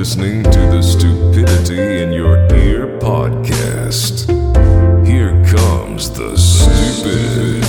[0.00, 4.26] listening to the Stupidity in Your Ear podcast.
[5.06, 7.62] Here comes the stupid.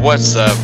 [0.00, 0.56] What's up,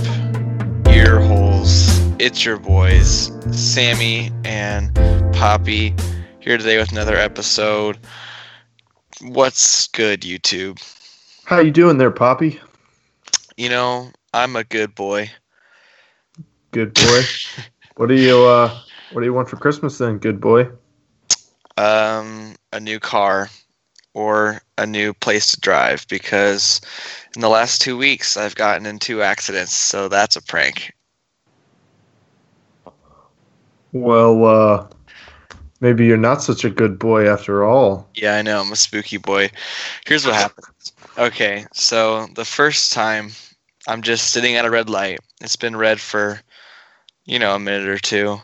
[0.87, 2.01] ear holes?
[2.19, 4.95] It's your boys, Sammy and
[5.35, 5.95] Poppy,
[6.39, 7.99] here today with another episode.
[9.21, 10.83] What's good, YouTube?
[11.45, 12.59] How you doing there, Poppy?
[13.57, 15.31] You know, I'm a good boy.
[16.71, 17.23] Good boy.
[17.97, 18.81] what do you uh
[19.13, 20.69] what do you want for Christmas then, good boy?
[21.77, 23.49] Um, a new car
[24.15, 26.81] or a new place to drive because
[27.35, 30.93] in the last two weeks I've gotten in two accidents, so that's a prank.
[33.93, 34.87] Well, uh
[35.81, 38.09] maybe you're not such a good boy after all.
[38.15, 38.61] Yeah, I know.
[38.61, 39.51] I'm a spooky boy.
[40.07, 40.67] Here's what happened.
[41.19, 43.31] Okay, so the first time
[43.87, 45.21] I'm just sitting at a red light.
[45.41, 46.41] It's been red for,
[47.25, 48.41] you know, a minute or two.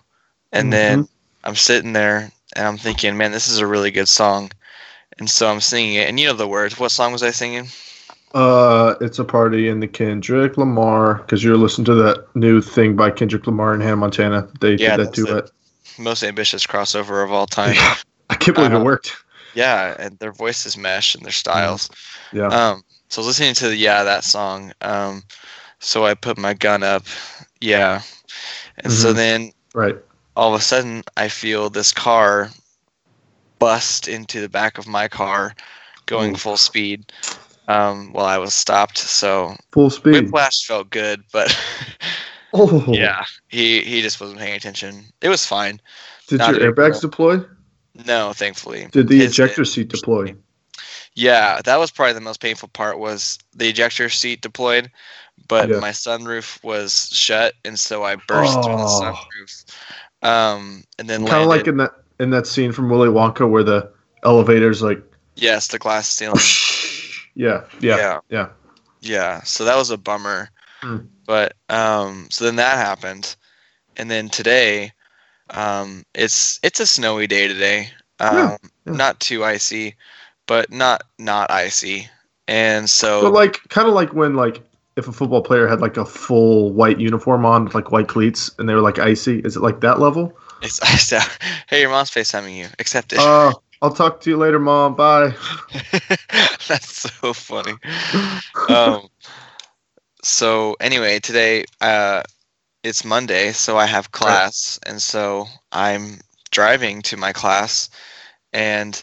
[0.52, 1.08] And then
[1.44, 4.50] I'm sitting there and I'm thinking, man, this is a really good song.
[5.18, 6.08] And so I'm singing it.
[6.08, 6.78] And you know the words.
[6.78, 7.68] What song was I singing?
[8.34, 12.96] Uh it's a party in the Kendrick Lamar because you're listening to that new thing
[12.96, 14.48] by Kendrick Lamar and Hannah Montana.
[14.60, 15.50] They Yeah, did that duet.
[15.98, 17.74] Most ambitious crossover of all time.
[17.74, 17.94] Yeah.
[18.30, 19.16] I can't believe Uh, it worked.
[19.54, 21.88] yeah, and their voices mesh and their styles.
[22.32, 22.48] Yeah.
[22.48, 24.72] Um, so listening to the yeah that song.
[24.80, 25.22] Um,
[25.78, 27.04] so I put my gun up,
[27.60, 28.02] yeah,
[28.78, 29.16] and so Mhm.
[29.16, 29.96] then right.
[30.36, 32.50] all of a sudden I feel this car
[33.58, 35.54] bust into the back of my car,
[36.06, 36.40] going Oof.
[36.40, 37.12] full speed.
[37.68, 40.12] Um, while I was stopped, so Full speed.
[40.12, 41.48] whiplash felt good, but
[42.58, 45.04] Oh yeah, he he just wasn't paying attention.
[45.20, 45.80] It was fine.
[46.28, 47.40] Did Not your airbags deploy?
[48.06, 48.88] No, thankfully.
[48.90, 50.34] Did the His ejector seat deploy?
[51.14, 54.90] Yeah, that was probably the most painful part was the ejector seat deployed,
[55.48, 55.80] but Yeah.
[55.80, 59.18] my sunroof was shut, and so I burst through the Oh.
[59.42, 59.64] sunroof.
[60.22, 63.62] Um, and then Kind of like in that in that scene from Willy Wonka where
[63.62, 63.90] the
[64.24, 65.02] elevator's like
[65.36, 66.40] yes, the glass ceiling.
[67.34, 68.20] yeah, yeah, Yeah.
[68.30, 68.48] yeah.
[69.00, 70.50] Yeah, so that was a bummer.
[70.80, 70.98] Hmm.
[71.26, 73.36] But um, so then that happened,
[73.96, 74.92] and then today,
[75.50, 77.88] um, it's it's a snowy day today.
[78.20, 78.92] Um, Yeah, yeah.
[78.92, 79.96] Not too icy,
[80.46, 82.08] but not not icy.
[82.48, 84.62] And so, So like kind of like when like
[84.96, 88.50] if a football player had like a full white uniform on with like white cleats
[88.58, 90.36] and they were like icy, is it like that level?
[90.62, 91.28] it's iced out.
[91.68, 92.68] Hey, your mom's FaceTiming you.
[92.78, 93.18] Accept it.
[93.18, 94.94] Uh, I'll talk to you later, mom.
[94.94, 95.34] Bye.
[96.68, 97.74] That's so funny.
[98.68, 99.08] Um,
[100.26, 102.22] so anyway, today uh,
[102.82, 106.20] it's Monday, so I have class, and so I'm
[106.50, 107.88] driving to my class,
[108.52, 109.02] and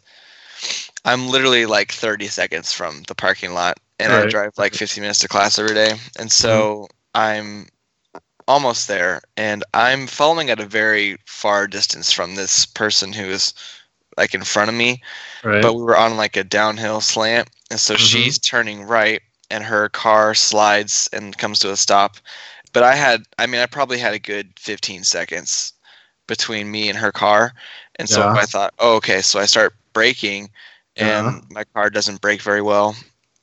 [1.06, 5.20] I'm literally like 30 seconds from the parking lot, and I drive like 15 minutes
[5.20, 7.68] to class every day, and so I'm
[8.48, 13.54] almost there, and I'm following at a very far distance from this person who is
[14.18, 15.02] like in front of me,
[15.44, 15.62] Right.
[15.62, 18.00] but we were on like a downhill slant and so Mhm.
[18.00, 19.22] she's turning right
[19.54, 22.18] and her car slides and comes to a stop
[22.74, 25.74] but i had i mean i probably had a good 15 seconds
[26.28, 27.54] between me and her car
[28.00, 28.36] and so Yeah.
[28.36, 30.50] i thought oh okay so i start braking
[30.98, 32.96] and my car doesn't brake very well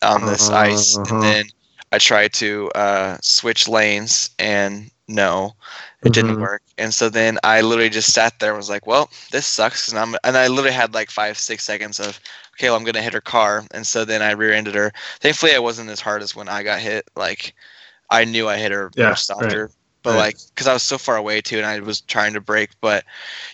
[0.03, 1.11] on this ice Uh-huh.
[1.11, 1.47] and then
[1.93, 5.53] i try to uh, switch lanes and no
[6.05, 6.41] it didn't Mhm.
[6.41, 9.89] work and so then i literally just sat there and was like well this sucks
[9.89, 12.21] and i'm and i literally had like five six seconds of
[12.61, 15.59] okay well, i'm gonna hit her car and so then i rear-ended her thankfully i
[15.59, 17.55] wasn't as hard as when i got hit like
[18.11, 19.71] i knew i hit her Yeah, much softer right,
[20.03, 20.17] but right.
[20.19, 23.05] like because i was so far away too and i was trying to brake but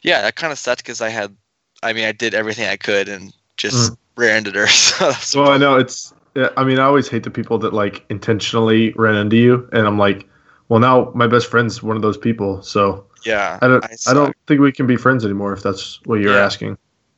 [0.02, 1.36] yeah that kind of sucked because i had
[1.84, 3.96] i mean i did everything i could and just Mm.
[4.16, 6.12] rear-ended her so Well, I know it's.
[6.56, 9.98] I mean, I always hate the people that like intentionally ran into you, and I'm
[9.98, 10.28] like,
[10.68, 13.84] well, now my best friend's one of those people, so yeah I don't.
[13.84, 16.44] I I, don't think we can be friends anymore if that's what you're Yeah.
[16.44, 16.76] asking.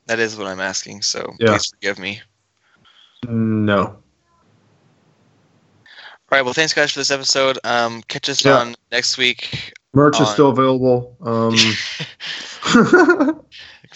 [0.09, 1.51] That is what i'm asking so Yeah.
[1.53, 2.21] please forgive me
[3.29, 3.97] No.
[6.31, 6.43] All right.
[6.45, 7.59] Well, thanks guys for this episode.
[7.65, 8.59] Um, catch us Yeah.
[8.59, 9.73] on next week.
[9.95, 11.17] Merch is still available.
[11.23, 11.57] Um.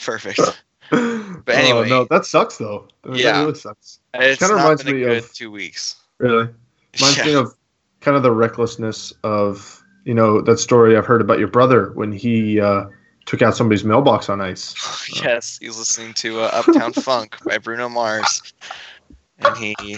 [0.03, 0.41] Perfect.
[0.91, 1.89] but anyway.
[1.89, 2.89] no, that sucks though.
[3.05, 3.41] That Yeah.
[3.43, 4.01] really sucks.
[4.15, 5.97] It's Kinda reminds been a me good of- two weeks.
[6.19, 6.49] Really.
[7.01, 7.25] Reminds Yeah.
[7.27, 7.55] me of
[8.01, 12.13] kind of the recklessness of you know that story I've heard about your brother when
[12.13, 12.85] he uh,
[13.27, 14.75] took out somebody's mailbox on ice.
[15.23, 18.53] yes, he's listening to uh, Uptown Funk by Bruno Mars,
[19.39, 19.75] and he.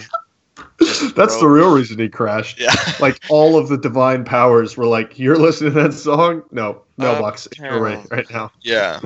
[1.15, 2.59] That's the real reason he crashed.
[2.59, 2.73] Yeah.
[3.01, 6.43] Like all of the divine powers were like, "You're listening to that song?
[6.51, 7.81] No, mailbox Uptown.
[7.81, 8.99] right right now." yeah.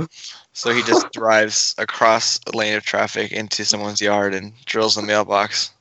[0.54, 5.02] So he just drives across a lane of traffic into someone's yard and drills the
[5.02, 5.72] mailbox.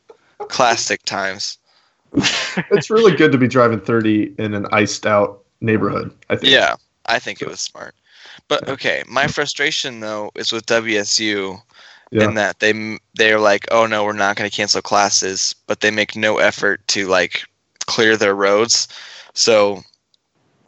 [0.48, 1.58] Classic times.
[2.70, 6.14] it's really good to be driving 30 in an iced out neighborhood.
[6.30, 6.52] I think.
[6.52, 6.76] Yeah,
[7.06, 7.94] I think it was smart.
[8.48, 11.60] But okay, my frustration though is with WSU
[12.10, 12.24] Yeah.
[12.24, 15.90] in that they they're like, oh no, we're not going to cancel classes, but they
[15.90, 17.42] make no effort to like
[17.86, 18.88] clear their roads.
[19.34, 19.82] So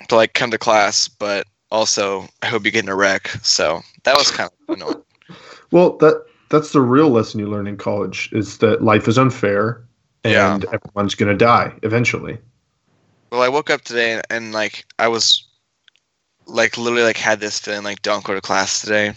[0.09, 3.29] to like come to class, but also I hope you get in a wreck.
[3.43, 5.03] So that was kind of annoying.
[5.71, 9.82] Well, that that's the real lesson you learn in college is that life is unfair
[10.25, 10.59] and Yeah.
[10.73, 12.38] everyone's going to die eventually.
[13.31, 15.47] Well, I woke up today and, and like I was
[16.46, 19.14] like literally like had this feeling like don't go to class today,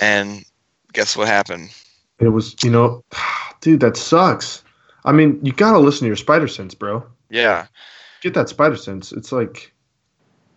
[0.00, 0.44] and
[0.92, 1.70] guess what happened?
[2.18, 3.04] It was, you know,
[3.60, 4.62] dude, that sucks.
[5.04, 7.04] I mean, you got to listen to your spider sense, bro.
[7.28, 7.66] Yeah,
[8.22, 9.10] Get that spider sense.
[9.10, 9.72] It's like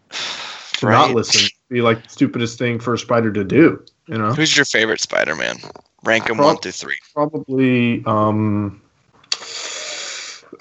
[0.12, 0.94] to right.
[0.94, 4.34] not listen be like the stupidest thing for a spider to do, you know?
[4.34, 5.58] Who's your favorite Spider-Man?
[6.04, 6.98] Rank them Prob- one through three.
[7.14, 8.82] Probably um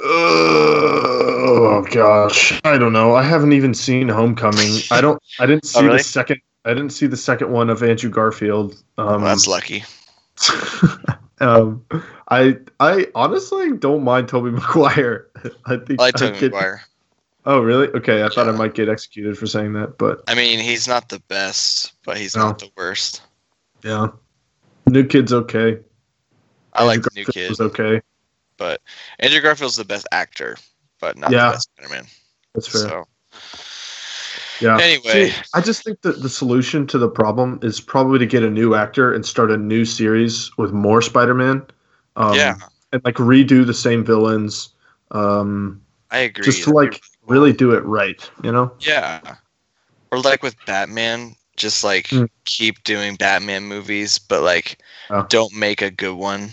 [0.00, 3.14] oh gosh, I don't know.
[3.14, 4.80] I haven't even seen Homecoming.
[4.90, 5.20] I don't.
[5.38, 5.98] I didn't see Oh, really?
[5.98, 6.40] the second.
[6.64, 8.82] I didn't see the second one of Andrew Garfield.
[8.96, 9.84] Um, Well, that's lucky.
[11.40, 11.84] um,
[12.28, 15.28] I I honestly don't mind Tobey Maguire.
[15.66, 16.82] I think I like I Tobey get- Maguire.
[17.46, 17.88] Oh really?
[17.88, 21.10] Okay, I thought I might get executed for saying that, but I mean, he's not
[21.10, 22.44] the best, but he's No.
[22.46, 23.20] not the worst.
[23.84, 24.06] yeah,
[24.86, 25.78] new kid's okay.
[26.72, 28.00] I like Andrew the new Garfield kid, Was okay.
[28.56, 28.80] But
[29.18, 30.56] Andrew Garfield's the best actor,
[31.00, 31.46] but not Yeah.
[31.48, 32.06] the best Spider-Man.
[32.54, 32.88] That's fair.
[32.88, 33.04] So
[34.60, 34.78] Yeah.
[34.78, 35.30] Anyway.
[35.30, 38.50] See, I just think that the solution to the problem is probably to get a
[38.50, 41.66] new actor and start a new series with more Spider-Man.
[42.16, 42.54] Um, yeah,
[42.92, 44.68] And like redo the same villains.
[45.10, 46.44] Um, I agree.
[46.44, 48.72] just to like really do it right, you know?
[48.78, 49.36] Yeah.
[50.12, 52.24] Or like with Batman, just like Hmm.
[52.44, 54.78] keep doing Batman movies, but like
[55.28, 56.50] don't make a good one.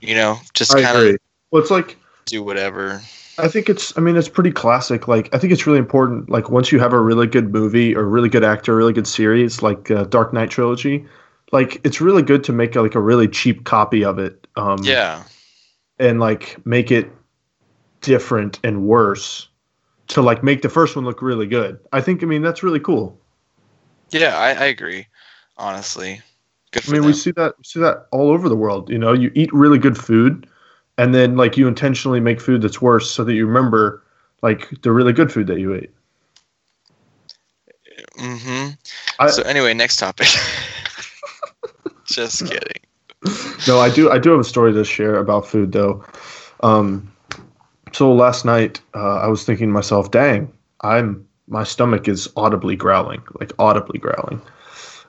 [0.00, 1.18] You know, just kind of
[1.50, 3.02] Well, it's like do whatever.
[3.36, 3.96] I think it's.
[3.98, 5.08] I mean, it's pretty classic.
[5.08, 6.30] Like, I think it's really important.
[6.30, 9.60] Like, once you have a really good movie or really good actor, really good series,
[9.60, 11.04] like uh, Dark Knight trilogy,
[11.50, 14.46] like it's really good to make like a really cheap copy of it.
[14.56, 15.24] Um, Yeah.
[15.98, 17.10] and like make it
[18.00, 19.48] different and worse
[20.08, 21.80] to like make the first one look really good.
[21.92, 22.22] I think.
[22.22, 23.18] I mean, that's really cool.
[24.10, 25.08] Yeah, I, I agree.
[25.56, 26.20] Honestly.
[26.76, 27.06] I mean, them.
[27.06, 28.90] we see that we see that all over the world.
[28.90, 30.48] You know, you eat really good food,
[30.98, 34.02] and then like you intentionally make food that's worse so that you remember
[34.42, 35.90] like the really good food that you ate.
[38.18, 38.70] mm-hmm.
[39.18, 40.28] I- so anyway, next topic.
[42.04, 42.82] just kidding.
[43.66, 44.10] no, I do.
[44.10, 46.04] I do have a story to share about food, though.
[46.62, 47.10] Um,
[47.92, 52.76] so last night, uh, I was thinking to myself, "Dang, I'm my stomach is audibly
[52.76, 54.40] growling, like audibly growling."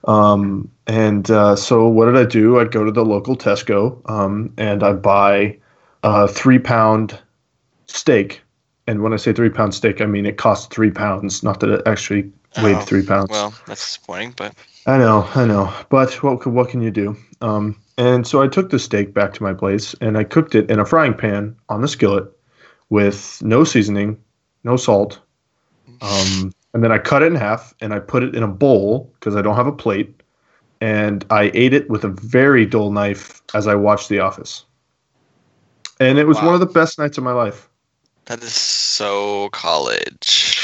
[0.06, 2.60] Um, and uh, so what did I do?
[2.60, 5.58] I'd go to the local Tesco, um, and I'd buy
[6.04, 7.20] a three pound
[7.88, 8.42] steak.
[8.88, 11.70] And when I say three pound steak, I mean it costs three pounds, not that
[11.70, 12.32] it actually
[12.62, 13.30] weighed Oh, three pounds.
[13.32, 14.54] Well, that's disappointing, but
[14.86, 17.18] I know, I know, but what what can you do?
[17.42, 20.70] Um, and so I took the steak back to my place and I cooked it
[20.70, 22.26] in a frying pan on the skillet
[22.90, 24.22] with no seasoning,
[24.64, 25.20] no salt,
[26.02, 29.10] um, and then I cut it in half and I put it in a bowl
[29.14, 30.22] because I don't have a plate,
[30.82, 34.66] and I ate it with a very dull knife as I watched The Office.
[36.02, 36.48] And it was Wow.
[36.48, 37.70] one of the best nights of my life.
[38.26, 40.60] that is so college.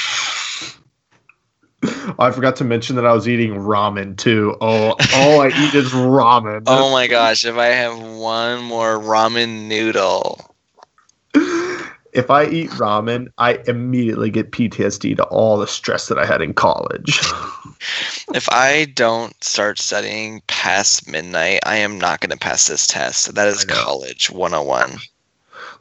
[2.19, 4.57] I forgot to mention that I was eating ramen too.
[4.59, 6.63] Oh, all I eat is ramen.
[6.67, 10.53] Oh my gosh, if I have one more ramen noodle.
[12.13, 16.41] if I eat ramen, I immediately get PTSD to all the stress that I had
[16.41, 17.19] in college.
[18.33, 23.33] If I don't start studying past midnight, I am not going to pass this test.
[23.33, 24.97] That is college 101.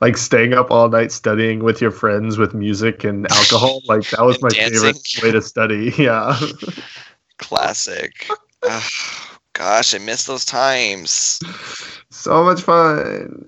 [0.01, 4.25] like staying up all night studying with your friends with music and alcohol, like that
[4.25, 4.95] was my dancing.
[4.95, 5.93] favorite way to study.
[5.99, 6.39] Yeah.
[7.39, 8.13] Classic.
[8.63, 8.83] Ugh,
[9.53, 11.39] gosh, I miss those times.
[12.11, 13.45] so much fun.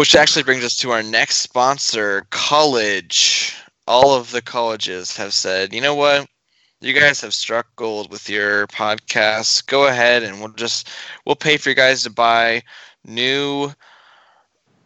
[0.00, 3.54] Which actually brings us to our next sponsor, college.
[3.86, 6.26] All of the colleges have said, you know what?
[6.80, 9.66] You guys have struck gold with your podcast.
[9.66, 10.88] Go ahead and we'll just
[11.26, 12.62] we'll pay for you guys to buy
[13.04, 13.74] new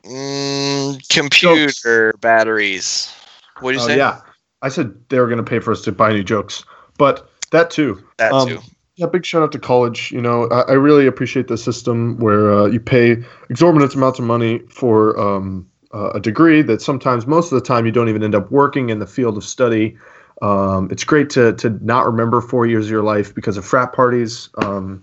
[0.03, 3.15] mm, computer batteries.
[3.61, 3.99] What do you Oh say?
[3.99, 4.21] yeah.
[4.63, 6.65] I said they were going to pay for us to buy new jokes,
[6.99, 8.03] but that too.
[8.19, 8.59] That Um, too.
[8.97, 10.13] Yeah, big shout out to college.
[10.13, 13.17] You know, I, I really appreciate the system where uh, you pay
[13.51, 17.87] exorbitant amounts of money for um, uh, a degree that sometimes, most of the time,
[17.87, 19.97] you don't even end up working in the field of study.
[20.43, 23.93] Um, it's great to to not remember four years of your life because of frat
[23.93, 24.49] parties.
[24.59, 25.03] Um,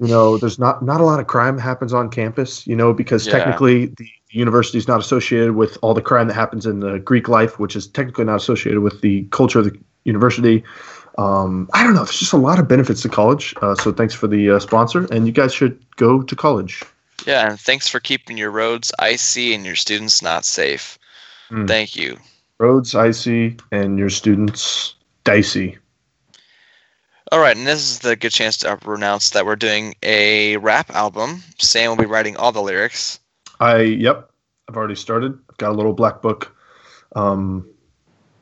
[0.00, 2.66] you know, there's not not a lot of crime happens on campus.
[2.66, 3.32] You know, because Yeah.
[3.32, 7.28] technically the university is not associated with all the crime that happens in the Greek
[7.28, 10.62] life, which is technically not associated with the culture of the university.
[11.16, 12.04] Um, I don't know.
[12.04, 13.54] There's just a lot of benefits to college.
[13.62, 16.82] Uh, so thanks for the uh, sponsor, and you guys should go to college.
[17.26, 20.98] Yeah, and thanks for keeping your roads icy and your students not safe.
[21.50, 21.68] Mm.
[21.68, 22.18] Thank you.
[22.58, 24.94] Roads icy and your students
[25.24, 25.78] dicey.
[27.32, 30.90] All right, and this is the good chance to announce that we're doing a rap
[30.90, 31.42] album.
[31.58, 33.18] Sam will be writing all the lyrics.
[33.60, 34.30] I yep,
[34.68, 35.38] I've already started.
[35.50, 36.54] I've got a little black book.
[37.16, 37.68] Um,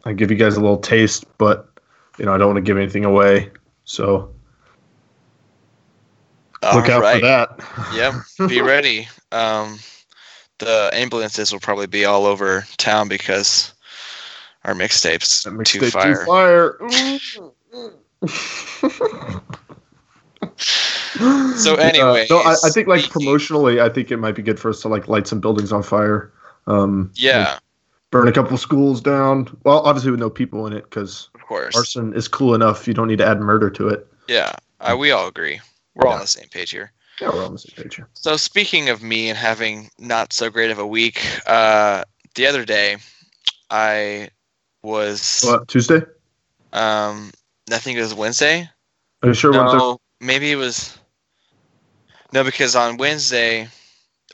[0.05, 1.72] I give you guys a little taste, but
[2.19, 3.51] you know I don't want to give anything away.
[3.85, 4.33] So
[6.75, 7.21] look out right.
[7.21, 7.61] for that.
[7.95, 9.09] Yep, be ready.
[9.31, 9.79] Um,
[10.59, 13.75] the ambulances will probably be all over town because
[14.65, 16.79] our mixtapes That too mixtape fire.
[16.79, 16.79] fire.
[21.57, 24.71] So Yeah, no, I, I think like promotionally, I think it might be good for
[24.71, 26.33] us to like light some buildings on fire.
[26.67, 27.59] Um, Yeah,
[28.13, 29.59] burn a couple schools down.
[29.65, 31.75] Well, obviously with no people in it, because of course.
[31.75, 32.87] arson is cool enough.
[32.87, 34.07] You don't need to add murder to it.
[34.29, 35.61] Yeah, uh, we all agree.
[35.97, 36.93] We're all on the same page here.
[37.21, 38.09] Yeah, we're on the same page here.
[38.15, 42.05] So speaking of me and having not so great of a week, uh,
[42.37, 42.99] the other day
[43.69, 44.31] I
[44.83, 46.03] was What Tuesday?
[46.73, 47.33] um,
[47.71, 48.69] I think it was Wednesday.
[49.23, 49.53] Are you sure?
[49.53, 49.79] Wednesday?
[49.79, 50.97] No, maybe it was
[52.33, 53.69] no because on Wednesday,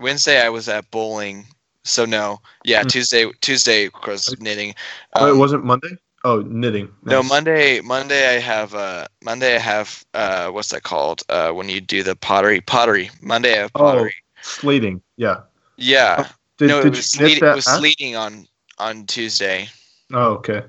[0.00, 1.46] Wednesday I was at bowling.
[1.84, 2.88] So no, yeah, Hmm.
[2.88, 4.74] Tuesday Tuesday was knitting.
[5.14, 5.96] Oh, it Um, wasn't Monday.
[6.24, 6.92] Oh, knitting.
[7.04, 7.80] No, Monday.
[7.80, 8.74] Monday, I have.
[8.74, 10.04] Uh, Monday, I have.
[10.14, 11.22] Uh, what's that called?
[11.28, 12.60] Uh, when you do the pottery.
[12.60, 13.10] Pottery.
[13.22, 13.78] Monday, I have Oh.
[13.84, 14.14] pottery.
[14.42, 15.00] Slating.
[15.16, 15.42] Yeah.
[15.76, 16.28] Yeah.
[16.58, 18.46] Did, no, did it was sleeting, it was sleeting on
[18.78, 19.68] on Tuesday.
[20.12, 20.64] Oh, okay.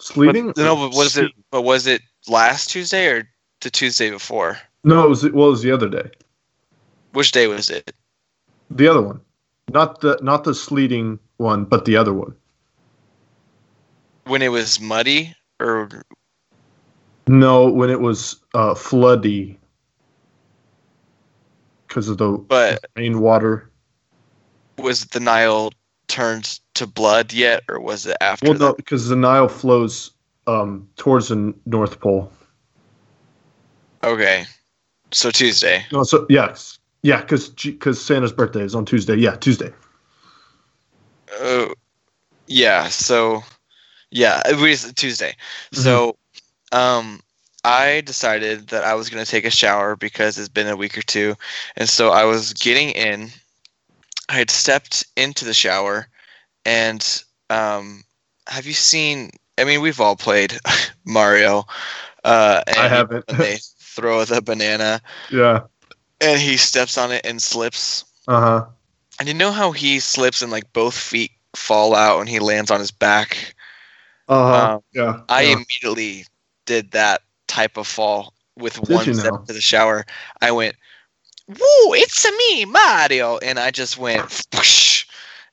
[0.00, 0.48] Sleeting?
[0.48, 1.30] But, no, but was it?
[1.50, 3.28] But was it last Tuesday or
[3.60, 4.58] the Tuesday before?
[4.82, 5.22] No, it was.
[5.30, 6.10] Well, it was the other day.
[7.12, 7.94] Which day was it?
[8.70, 9.20] The other one,
[9.72, 12.34] not the not the sleeting one, but the other one.
[14.24, 15.88] When it was muddy, or
[17.26, 19.56] No, when it was uh, floody
[21.88, 23.70] because of the but rainwater.
[24.78, 25.72] was the Nile
[26.06, 28.50] turned to blood yet, or was it after?
[28.50, 30.12] Well, no, because the Nile flows
[30.46, 32.32] um, towards the North Pole.
[34.02, 34.46] Okay.
[35.12, 35.84] So Tuesday.
[35.92, 39.16] No, so yes, yeah, because because Santa's birthday is on Tuesday.
[39.16, 39.72] Yeah, Tuesday.
[41.32, 41.72] Oh,
[42.46, 42.88] yeah.
[42.88, 43.42] So,
[44.10, 45.34] yeah, it was Tuesday.
[45.72, 46.16] So,
[46.72, 47.20] um,
[47.64, 51.02] I decided that I was gonna take a shower because it's been a week or
[51.02, 51.36] two,
[51.76, 53.30] and so I was getting in.
[54.28, 56.08] I had stepped into the shower,
[56.64, 58.04] and um,
[58.46, 59.30] have you seen?
[59.58, 60.58] I mean, we've all played
[61.04, 61.64] Mario.
[62.24, 63.26] Uh, and I haven't.
[63.26, 65.62] They throw the banana, Yeah.
[66.20, 68.04] And he steps on it and slips.
[68.28, 68.66] Uh huh.
[69.18, 72.70] And you know how he slips and like both feet fall out and he lands
[72.70, 73.54] on his back?
[74.28, 74.74] Uh huh.
[74.74, 75.20] Um, yeah.
[75.28, 75.52] I yeah.
[75.54, 76.26] immediately
[76.66, 80.04] did that type of fall with Did one you step to the shower.
[80.40, 80.76] I went,
[81.48, 85.06] "Woo, it's a me, Mario!" And I just went, whoosh,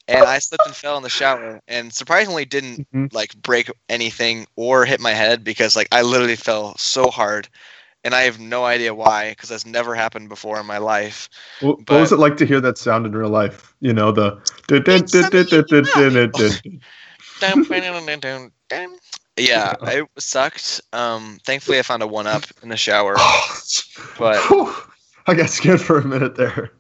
[0.08, 3.14] and I slipped and fell in the shower, and surprisingly didn't Mhm.
[3.14, 7.48] like break anything or hit my head because like I literally fell so hard,
[8.08, 11.30] and I have no idea why because that's never happened before in my life.
[11.60, 13.76] What, what but- was it like to hear that sound in real life?
[13.82, 14.40] You know the.
[19.36, 20.82] Yeah, it sucked.
[20.94, 23.16] Um, thankfully, I found a one up in the shower.
[24.18, 24.38] But
[25.28, 26.72] I got scared for a minute there.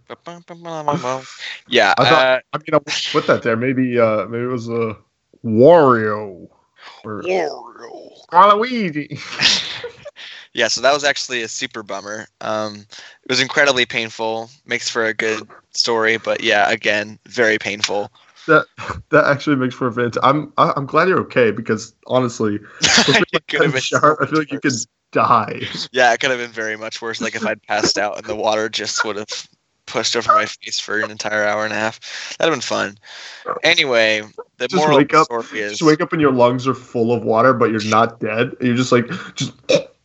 [1.67, 3.57] yeah, I thought- uh, I mean, I put that there.
[3.57, 4.98] Maybe, uh, maybe it was a
[5.43, 6.48] Wario
[7.03, 7.22] or
[8.31, 9.19] Waluigi.
[10.58, 10.68] yeah.
[10.68, 12.28] So that was actually a super bummer.
[12.42, 12.86] Um,
[13.24, 14.50] it was incredibly painful.
[14.66, 18.12] Makes for a good story, but yeah, again, very painful.
[18.48, 18.66] that
[19.10, 20.24] that actually makes for a fantastic.
[20.24, 23.82] I'm I- I'm glad you're okay because honestly, it could have been.
[23.82, 24.74] so I feel like you could
[25.14, 25.62] die.
[25.92, 27.22] Yeah, it could have been very much worse.
[27.22, 29.48] Like if I'd passed out and the water just would have
[29.86, 32.36] pushed over my face for an entire hour and a half.
[32.38, 32.98] That'd have been fun.
[33.64, 34.22] Anyway,
[34.58, 36.68] the Just moral wake of the up- story is Just wake up and your lungs
[36.68, 38.52] are full of water, but you're not dead.
[38.60, 39.54] You're just like just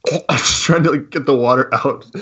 [0.30, 2.06] just trying to like get the water out.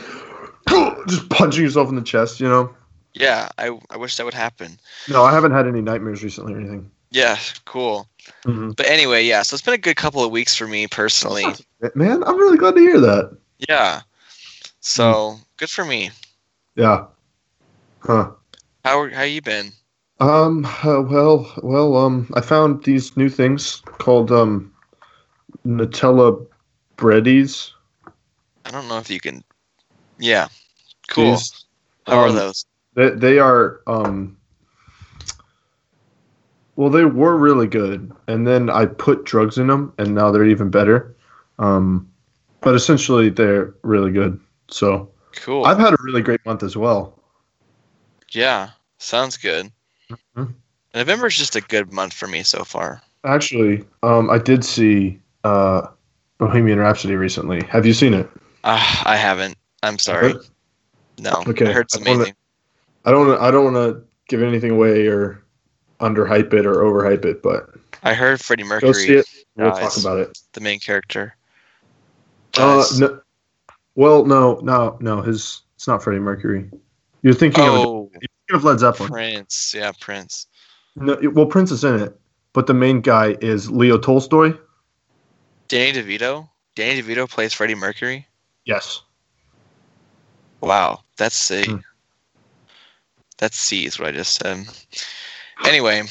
[1.09, 2.73] Just punching yourself in the chest, you know.
[3.15, 4.79] yeah, I, I wish that would happen.
[5.09, 6.91] No, I haven't had any nightmares recently or anything.
[7.11, 8.07] Yeah, cool.
[8.45, 8.77] Mhm.
[8.77, 11.45] But anyway, yeah, so it's been a good couple of weeks for me personally.
[11.97, 13.37] Man, I'm really glad to hear that.
[13.69, 14.03] Yeah.
[14.81, 16.11] So good for me.
[16.77, 17.07] Yeah.
[18.01, 18.31] Huh.
[18.85, 19.73] How how you been?
[20.21, 20.65] Um.
[20.85, 21.51] uh, well.
[21.63, 21.97] Well.
[21.97, 22.31] Um.
[22.35, 24.73] I found these new things called um,
[25.67, 26.47] Nutella
[27.00, 27.73] breadies.
[28.64, 29.42] I don't know if you can.
[30.19, 30.49] Yeah.
[31.09, 31.33] Cool.
[31.33, 31.64] These-
[32.07, 32.64] How are um, those?
[32.95, 34.37] They they are um.
[36.76, 40.47] Well, they were really good, and then I put drugs in them, and now they're
[40.47, 41.14] even better.
[41.59, 42.09] Um,
[42.62, 44.40] but essentially, they're really good.
[44.69, 45.66] So Cool.
[45.66, 47.19] I've had a really great month as well.
[48.33, 48.71] yeah.
[48.99, 49.71] Sounds good.
[50.37, 50.54] Mhm.
[50.95, 53.00] November's just a good month for me so far.
[53.25, 55.87] Actually, um, I did see uh,
[56.41, 57.63] Bohemian Rhapsody recently.
[57.67, 58.29] Have you seen it?
[58.65, 59.57] Uh, I haven't.
[59.83, 60.33] I'm sorry.
[61.19, 61.45] No.
[61.47, 62.35] Okay, I heard it's I wanna- amazing.
[63.05, 63.41] I don't.
[63.41, 65.43] I don't want to give anything away or
[66.01, 67.71] underhype it or overhype it, but
[68.03, 68.89] I heard Freddie Mercury.
[68.89, 69.27] go see it.
[69.57, 70.39] We'll talk about it.
[70.55, 71.37] the main character.
[72.57, 73.21] Uh, no,
[73.95, 75.21] well, no, no, no.
[75.23, 76.71] His it's not Freddie Mercury.
[77.23, 79.11] You're thinking of oh, you're thinking of Led Zeppelin.
[79.11, 79.75] Prince.
[79.77, 80.47] Yeah, Prince.
[80.97, 82.19] No, well, Prince is in it,
[82.55, 84.55] but the main guy is Leo Tolstoy.
[85.71, 86.49] Danny DeVito.
[86.75, 88.27] Danny DeVito plays Freddie Mercury.
[88.65, 89.03] Yes.
[90.61, 91.65] Wow, that's C.
[91.65, 91.77] Hmm.
[93.39, 94.67] That's C is what I just said.
[95.65, 96.03] Anyway,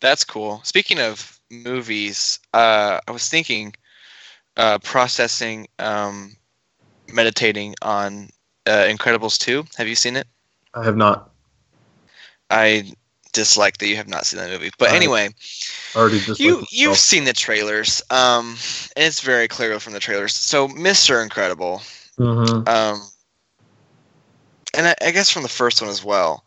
[0.00, 0.60] that's cool.
[0.62, 3.74] Speaking of movies, uh, I was thinking,
[4.56, 6.36] uh, processing, um,
[7.12, 8.30] meditating on
[8.66, 9.64] uh, Incredibles 2.
[9.76, 10.28] Have you seen it?
[10.74, 11.32] I have not
[12.50, 12.92] I
[13.38, 14.70] dislike that you have not seen that movie.
[14.78, 15.30] But I- anyway,
[15.94, 18.56] already you you've seen the trailers, um,
[18.96, 20.34] and it's very clear from the trailers.
[20.34, 21.22] So, Mr.
[21.22, 21.82] Incredible,
[22.18, 23.02] hmm um,
[24.74, 26.44] and I, I guess from the first one as well,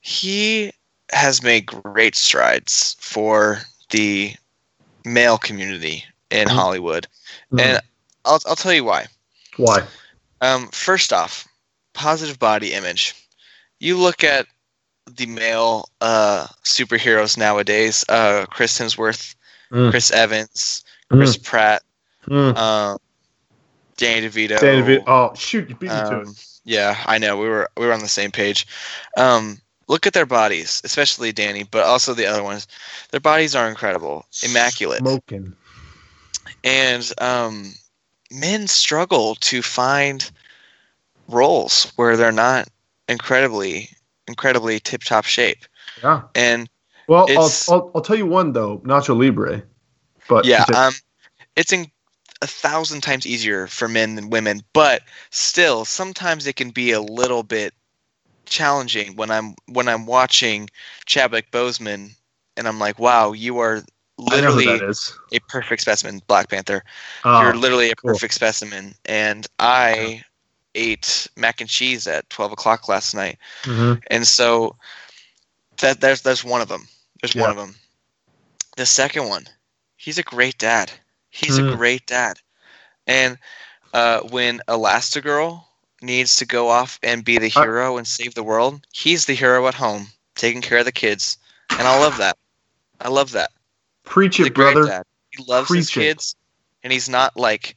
[0.00, 0.72] he
[1.12, 3.60] has made great strides for
[3.90, 4.34] the
[5.04, 6.50] male community in Mhm.
[6.50, 7.06] Hollywood,
[7.58, 7.80] and
[8.24, 9.06] I'll I'll tell you why.
[9.56, 9.82] why?
[10.40, 11.46] Um, first off,
[11.94, 13.14] positive body image.
[13.80, 14.46] You look at
[15.06, 19.34] the male uh, superheroes nowadays: uh, Chris Hemsworth,
[19.70, 19.90] Mm.
[19.90, 21.82] Chris Evans, Chris Pratt,
[22.28, 22.56] Mm.
[22.56, 22.98] um,
[23.96, 24.58] Danny DeVito.
[24.60, 25.68] Danny DeVito- Oh shoot!
[25.68, 26.26] You beat me to it.
[26.28, 26.34] Um,
[26.64, 27.36] yeah, I know.
[27.36, 28.66] We were we were on the same page.
[29.16, 32.66] Um, look at their bodies, especially Danny, but also the other ones.
[33.10, 35.54] Their bodies are incredible, immaculate, Smoking.
[36.62, 37.74] and um,
[38.30, 40.30] men struggle to find
[41.28, 42.68] roles where they're not
[43.08, 43.90] incredibly,
[44.28, 45.64] incredibly tip top shape.
[46.02, 46.22] Yeah.
[46.34, 46.68] And
[47.06, 49.62] Well, I'll, I'll I'll tell you one though, Nacho Libre.
[50.28, 50.94] But yeah, um,
[51.56, 51.86] it's in
[52.42, 57.00] a thousand times easier for men than women, but still, sometimes it can be a
[57.00, 57.74] little bit
[58.46, 60.68] challenging when I'm when I'm watching
[61.06, 62.10] Chadwick Boseman,
[62.56, 63.82] and I'm like, wow, you are
[64.20, 64.94] I know who literally
[65.32, 66.82] a perfect specimen, Black Panther.
[67.24, 68.12] Oh, You're literally a cool.
[68.12, 70.22] perfect specimen, and I
[70.74, 74.02] ate mac and cheese at twelve o'clock last night, mhm.
[74.08, 74.76] and so
[75.78, 76.86] that there's there's one of them.
[77.20, 77.74] There's one of them.
[78.76, 79.46] The second one,
[79.96, 80.90] he's a great dad.
[81.30, 81.76] He's a Mm.
[81.76, 82.38] great dad.
[83.06, 83.38] And
[83.92, 85.64] uh, when Elastigirl
[86.02, 89.66] needs to go off and be the hero and save the world, he's the hero
[89.68, 91.38] at home, taking care of the kids,
[91.70, 92.36] and I love that.
[93.00, 93.50] I love that.
[94.04, 94.86] Preach it, brother.
[94.86, 95.04] dad.
[95.30, 96.00] He loves his Preach it.
[96.00, 96.36] kids,
[96.82, 97.76] and he's not like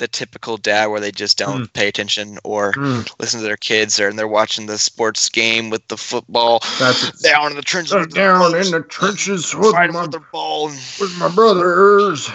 [0.00, 4.00] the typical dad where they just don't pay attention or Mm, listen to their kids
[4.00, 7.92] or and they're watching the sports game with the football that's down in the trenches
[7.94, 10.68] with down in the trenches with my, with their ball.
[10.70, 12.30] And, with my brothers.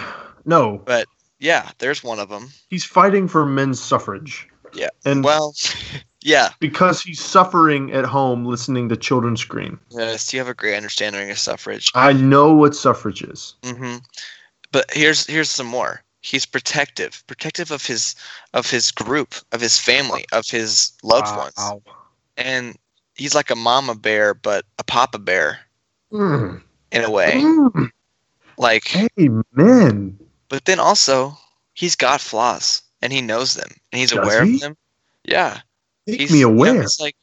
[0.45, 1.08] No, but
[1.39, 2.49] yeah, there's one of them.
[2.69, 4.47] he's fighting for men's suffrage.
[4.73, 4.89] Yeah.
[5.04, 5.56] And Well,
[6.21, 6.49] yeah.
[6.60, 9.80] because he's suffering at home listening to children scream.
[9.89, 11.91] Yes, you have a great understanding of suffrage.
[11.95, 13.56] I know what suffrage is.
[13.65, 13.95] hmm
[14.71, 16.04] But here's here's some more.
[16.25, 18.15] He's protective, protective of his
[18.53, 21.55] of his group, of his family, of his loved ones,
[22.38, 22.75] and
[23.13, 25.59] he's like a mama bear, but a papa bear
[26.11, 26.61] Mm.
[26.91, 27.33] in a way.
[27.38, 27.91] Mm.
[28.57, 30.17] Like, Amen.
[30.49, 31.38] but then also
[31.73, 34.55] he's got flaws, and he knows them, and he's Does aware he?
[34.55, 34.77] of them.
[35.25, 35.61] Yeah,
[36.07, 36.81] Make he's me you know, aware.
[36.81, 37.15] he's like,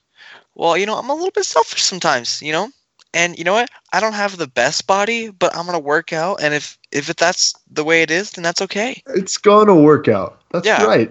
[0.54, 2.70] well, you know, I'm a little bit selfish sometimes, you know.
[3.14, 3.70] And you know what?
[3.92, 7.54] I don't have the best body, but I'm gonna work out, and if if that's
[7.70, 9.02] the way it is, then that's okay.
[9.08, 10.40] It's gonna work out.
[10.50, 10.86] That's Yeah.
[10.86, 11.10] right.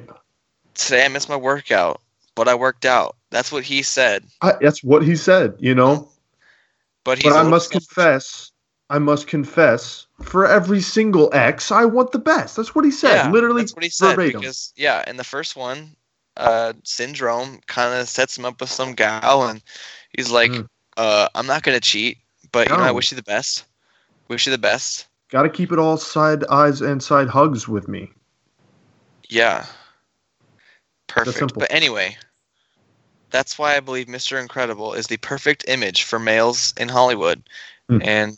[0.74, 2.02] Today I missed my workout,
[2.36, 3.16] but I worked out.
[3.30, 4.26] That's what he said.
[4.42, 5.56] I, that's what he said.
[5.60, 6.10] You know.
[7.04, 7.88] But he's but I must selfish.
[7.88, 8.52] confess.
[8.90, 10.08] I must confess.
[10.22, 12.56] For every single X, I want the best.
[12.58, 13.14] That's what he said.
[13.14, 14.18] Yeah, Literally That's what he said.
[14.18, 14.42] verbatim.
[14.42, 15.96] Because yeah, in the first one,
[16.38, 19.62] uh, Syndrome kind of sets him up with some gal, and
[20.16, 20.68] he's like, Mm.
[20.98, 22.18] Uh, "I'm not gonna cheat,
[22.52, 23.66] but you know, I wish you the best.
[24.28, 27.88] Wish you the best." Got to keep it all side eyes and side hugs with
[27.88, 28.12] me.
[29.30, 29.66] Yeah.
[31.08, 31.54] Perfect.
[31.58, 32.18] But anyway,
[33.30, 34.40] that's why I believe Mr.
[34.40, 37.42] Incredible is the perfect image for males in Hollywood
[37.90, 38.00] Hmm.
[38.02, 38.38] and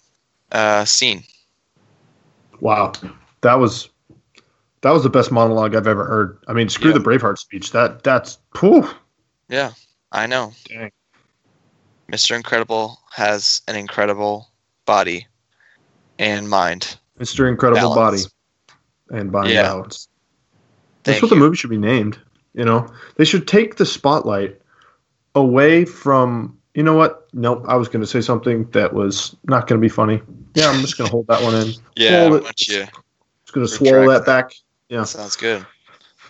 [0.51, 1.23] uh, scene.
[2.59, 2.93] Wow,
[3.41, 3.89] that was
[4.81, 6.37] that was the best monologue I've ever heard.
[6.47, 6.97] I mean, screw Yeah.
[6.97, 7.71] the Braveheart speech.
[7.71, 8.87] That that's phew.
[9.49, 9.71] Yeah,
[10.11, 10.53] I know.
[10.65, 10.91] Dang.
[12.11, 12.35] Mr.
[12.35, 14.49] Incredible has an incredible
[14.85, 15.27] body
[16.19, 16.97] and mind.
[17.19, 17.47] Mr.
[17.49, 18.27] Incredible Balance.
[18.27, 19.63] body and body Yeah.
[19.63, 20.07] balance.
[21.03, 22.19] That's Thank what the movie should be named.
[22.53, 24.59] You know, they should take the spotlight
[25.35, 26.57] away from.
[26.75, 27.27] You know what?
[27.33, 27.63] Nope.
[27.67, 30.21] I was going to say something that was not going to be funny.
[30.55, 31.73] Yeah, I'm just going to hold that one in.
[31.95, 32.67] Yeah, Hold it.
[32.67, 32.85] you?
[32.85, 34.53] Just going to swallow Retract that back.
[34.89, 35.03] Yeah.
[35.03, 35.65] Sounds good.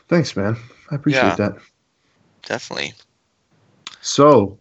[0.09, 0.57] Thanks, man.
[0.91, 1.35] I appreciate Yeah.
[1.35, 1.55] that.
[2.43, 2.93] Definitely.
[4.01, 4.57] So,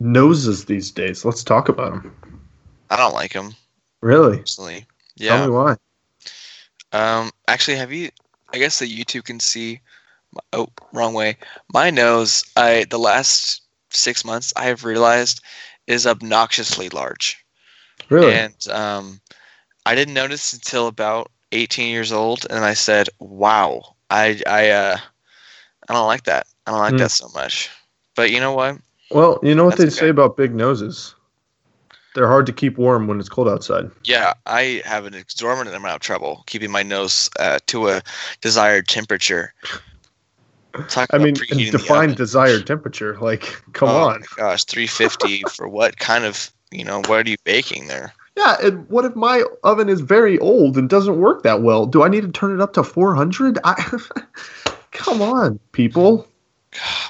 [0.00, 1.24] noses these days.
[1.24, 2.14] Let's talk about them.
[2.90, 3.56] I don't like them.
[4.02, 4.44] Really?
[4.44, 4.86] personally.
[5.26, 5.46] Tell Yeah.
[5.46, 5.76] me why.
[6.92, 7.30] Um.
[7.48, 8.10] Actually, have you?
[8.52, 9.80] I guess the YouTube can see.
[10.32, 11.36] My, oh, wrong way.
[11.72, 12.44] My nose.
[12.56, 15.40] I the last six months I have realized
[15.86, 17.44] is obnoxiously large.
[18.10, 18.40] Really?
[18.40, 19.20] And um,
[19.86, 24.98] I didn't notice until about 18 years old, and I said, "Wow, I I uh,
[25.88, 26.46] I don't like that.
[26.66, 26.98] I don't like Hmm.
[26.98, 27.70] that so much."
[28.16, 28.78] But you know what?
[29.10, 31.14] Well, you know what they say about big noses?
[32.14, 33.90] They're hard to keep warm when it's cold outside.
[34.04, 38.02] Yeah, I have an exorbitant amount of trouble keeping my nose uh, to a
[38.40, 39.52] desired temperature.
[40.88, 41.34] Talk I about mean,
[41.70, 43.18] define desired temperature.
[43.18, 44.24] Like, come oh on.
[44.36, 47.02] gosh, 350 for what kind of you know?
[47.06, 48.12] What are you baking there?
[48.36, 51.86] Yeah, and what if my oven is very old and doesn't work that well?
[51.86, 53.58] Do I need to turn it up to 400?
[53.64, 53.98] I,
[54.90, 56.28] come on, people.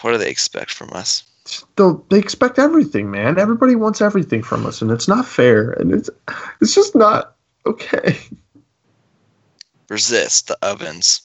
[0.02, 1.24] What do they expect from us?
[1.76, 3.38] They expect everything, man.
[3.38, 6.10] Everybody wants everything from us, and it's not fair, and it's
[6.60, 7.34] it's just not
[7.66, 8.18] okay.
[9.88, 11.20] Resist the ovens.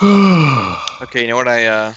[1.02, 1.94] Okay, you know what I uh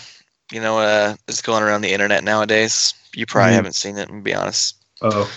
[0.52, 2.94] you know uh is going around the internet nowadays?
[3.16, 3.56] You probably Mhm.
[3.56, 4.76] haven't seen it, to be honest.
[5.02, 5.30] oh,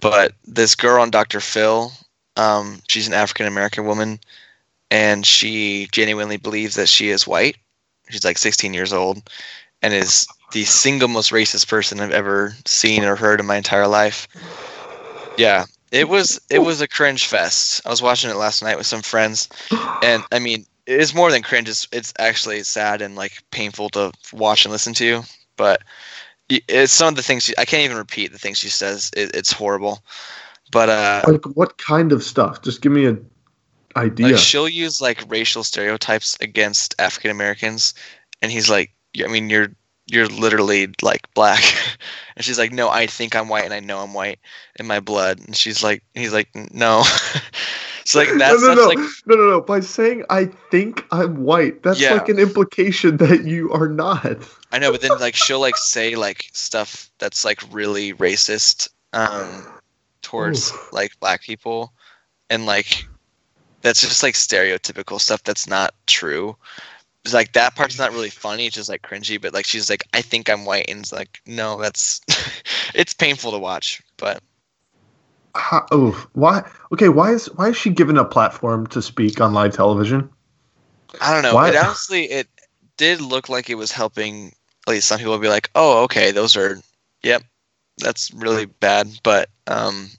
[0.00, 1.40] But this girl on Dr.
[1.40, 1.92] Phil,
[2.36, 4.18] um, she's an African American woman
[4.90, 7.56] and she genuinely believes that she is white.
[8.10, 9.30] She's like 16 years old
[9.82, 13.86] and is the single most racist person I've ever seen or heard in my entire
[13.86, 14.28] life.
[15.36, 15.64] Yeah.
[15.92, 17.80] It was it was a cringe fest.
[17.84, 19.48] I was watching it last night with some friends
[20.02, 21.68] and I mean it is more than cringe.
[21.68, 25.22] It's, it's actually sad and like painful to watch and listen to.
[25.56, 25.82] But
[26.48, 29.10] it's some of the things she, I can't even repeat the things she says.
[29.16, 30.02] It, it's horrible.
[30.72, 32.62] But uh, like what kind of stuff?
[32.62, 33.28] Just give me an
[33.96, 34.28] idea.
[34.28, 37.94] like she'll use like racial stereotypes against African Americans,
[38.42, 38.90] and he's like,
[39.22, 39.68] I mean, you're
[40.06, 41.62] you're literally like black,
[42.36, 44.38] and she's like, no, I think I'm white, and I know I'm white
[44.76, 47.02] in my blood, and she's like, he's like, no.
[48.04, 49.60] so like that's, no, no, that's no, like no, no, no.
[49.60, 52.14] By saying I think I'm white, that's Yeah.
[52.14, 54.38] like an implication that you are not.
[54.72, 59.66] I know, but then like she'll like say like stuff that's like really racist um
[60.22, 60.92] towards Oof.
[60.92, 61.92] like black people
[62.50, 63.06] and like
[63.82, 66.56] that's just like stereotypical stuff that's not true.
[67.24, 70.04] It's like that part's not really funny, it's just like cringy, but like she's like,
[70.14, 72.20] I think I'm white and it's like, no, that's
[72.94, 74.02] it's painful to watch.
[74.16, 74.42] But
[75.54, 76.62] How, oh, why?
[76.92, 80.30] Okay, why is why is she given a platform to speak on live television?
[81.20, 81.56] I don't know.
[81.56, 82.48] Why- It honestly it
[82.96, 84.54] did look like it was helping
[84.86, 86.78] at least some people would be like, Oh, okay, those are
[87.22, 87.42] yep,
[87.98, 89.08] that's really bad.
[89.22, 90.10] But um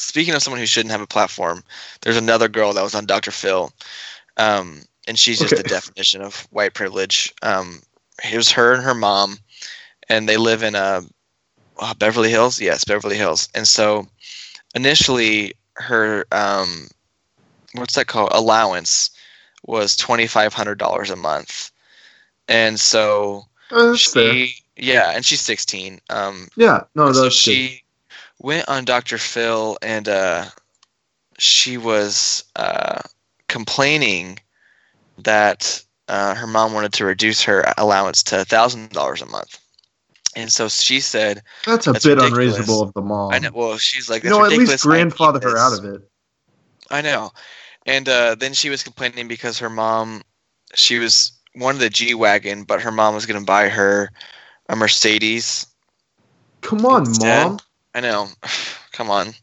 [0.00, 1.62] speaking of someone who shouldn't have a platform,
[2.02, 3.30] there's another girl that was on Dr.
[3.30, 3.72] Phil.
[4.36, 5.62] Um and she's just Okay.
[5.62, 7.32] the definition of white privilege.
[7.42, 7.80] Um
[8.24, 9.38] it was her and her mom
[10.08, 11.02] and they live in uh,
[11.78, 12.60] uh Beverly Hills.
[12.60, 13.48] Yes, Beverly Hills.
[13.54, 14.06] And so
[14.74, 16.88] initially her um
[17.74, 18.30] what's that called?
[18.32, 19.10] Allowance
[19.66, 21.70] was twenty five hundred dollars a month,
[22.48, 24.24] and so Uh, that's fair.
[24.32, 26.00] she yeah, and she's sixteen.
[26.10, 27.70] Um, Yeah, no, so good.
[28.40, 29.18] Went on Dr.
[29.18, 30.46] Phil, and uh,
[31.38, 33.00] she was uh,
[33.48, 34.38] complaining
[35.18, 39.58] that uh, her mom wanted to reduce her allowance to thousand dollars a month,
[40.34, 42.32] and so she said, That's a that's bit ridiculous.
[42.32, 43.32] unreasonable of the mom.
[43.32, 46.02] "I know." Well, she's like, you "That's know, at least grandfather her out of it.
[46.90, 47.30] I know.
[47.86, 50.22] And uh, then she was complaining because her mom,
[50.74, 54.10] she was wanted the G wagon, but her mom was going to buy her
[54.68, 55.66] a Mercedes.
[56.62, 57.58] Come on, Instead- mom.
[57.94, 58.28] I know.
[58.92, 59.34] Come on.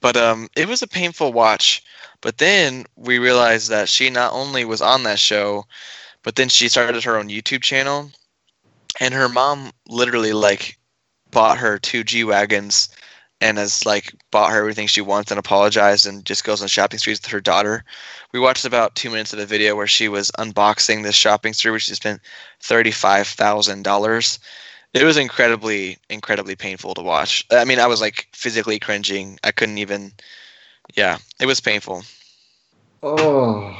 [0.00, 1.82] But um, it was a painful watch.
[2.20, 5.64] But then we realized that she not only was on that show,
[6.22, 8.10] but then she started her own YouTube channel,
[9.00, 10.78] and her mom literally like
[11.30, 12.88] bought her two G wagons
[13.40, 16.98] and has like bought her everything she wants and apologized and just goes on shopping
[16.98, 17.84] sprees with her daughter.
[18.32, 21.70] We watched about two minutes of the video where she was unboxing this shopping spree,
[21.70, 22.20] which she spent
[22.60, 24.40] thirty five thousand dollars.
[24.94, 27.46] It was incredibly, incredibly painful to watch.
[27.50, 29.38] I mean, I was like physically cringing.
[29.44, 30.12] I couldn't even.
[30.96, 32.02] Yeah, it was painful.
[33.02, 33.76] Oh.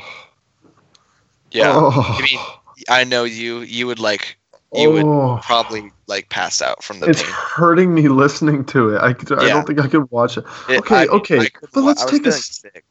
[1.51, 2.17] Yeah, Oh.
[2.19, 2.39] I mean,
[2.91, 3.61] I know you.
[3.61, 4.37] You would like.
[4.75, 5.41] You would Oh.
[5.43, 7.33] probably like pass out from the It's pain.
[7.33, 9.01] hurting me listening to it.
[9.01, 9.55] I, could- I Yeah.
[9.55, 10.45] don't think I could watch it.
[10.69, 12.85] It- Okay, I mean, okay, could but let's take a sick.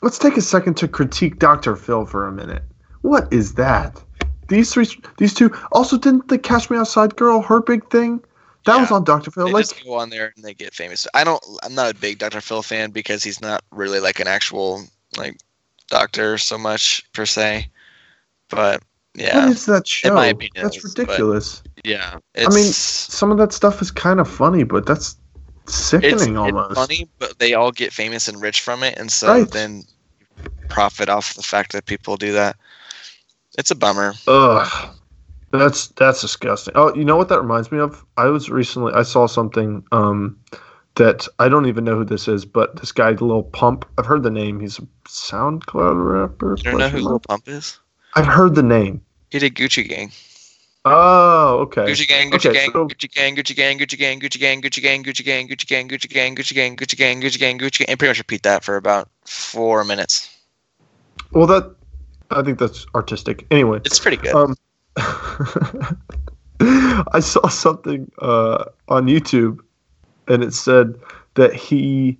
[0.00, 1.76] Let's take a second to critique Dr.
[1.76, 2.62] Phil for a minute.
[3.02, 4.02] What is that?
[4.48, 4.86] These three,
[5.18, 5.50] these two.
[5.72, 8.22] Also, didn't the Catch Me Outside girl her big thing?
[8.66, 9.30] That was on Dr.
[9.30, 9.46] Phil.
[9.46, 11.06] They Like, just go on there and they get famous.
[11.14, 11.42] I don't.
[11.62, 12.40] I'm not a big Dr.
[12.40, 14.84] Phil fan because he's not really like an actual
[15.16, 15.38] like
[15.88, 17.68] doctor so much per se.
[18.50, 18.82] But
[19.14, 20.14] yeah, what is that show?
[20.14, 21.62] my opinion, that's is, but- ridiculous.
[21.84, 22.18] yeah.
[22.36, 25.16] I mean, Some of that stuff is kind of funny, but that's
[25.64, 26.74] it's, sickening it's almost.
[26.74, 29.50] funny, but they all get famous and rich from it, and so Right.
[29.50, 29.84] then
[30.68, 32.56] profit off the fact that people do that.
[33.58, 34.14] It's a bummer.
[34.26, 34.94] Ugh.
[35.50, 36.72] That's that's disgusting.
[36.76, 38.04] Oh, you know what that reminds me of?
[38.16, 40.38] I was recently I saw something um
[40.94, 43.84] that I don't even know who this is, but this guy Lil Pump.
[43.98, 44.60] I've heard the name.
[44.60, 46.56] He's a SoundCloud rapper.
[46.58, 47.20] You don't know who Lil?
[47.20, 47.78] Pump is?
[48.14, 49.02] I've heard the name.
[49.30, 50.12] He did Gucci Gang.
[50.84, 51.82] Oh, okay.
[51.82, 55.24] Gucci Gang, Gucci Gang, Gucci Gang, Gucci Gang, Gucci Gang, Gucci Gang, Gucci Gang, Gucci
[55.24, 58.10] Gang, Gucci Gang, Gucci Gang, Gucci Gang, Gucci Gang, Gucci Gang, Gucci Gang, and pretty
[58.10, 60.34] much repeat that for about four minutes.
[61.32, 61.74] Well, that
[62.30, 63.46] I think that's artistic.
[63.50, 64.34] Anyway, It's pretty good.
[64.34, 64.56] Um,
[66.60, 69.60] I saw something uh, on YouTube,
[70.26, 70.94] and it said
[71.34, 72.18] that he,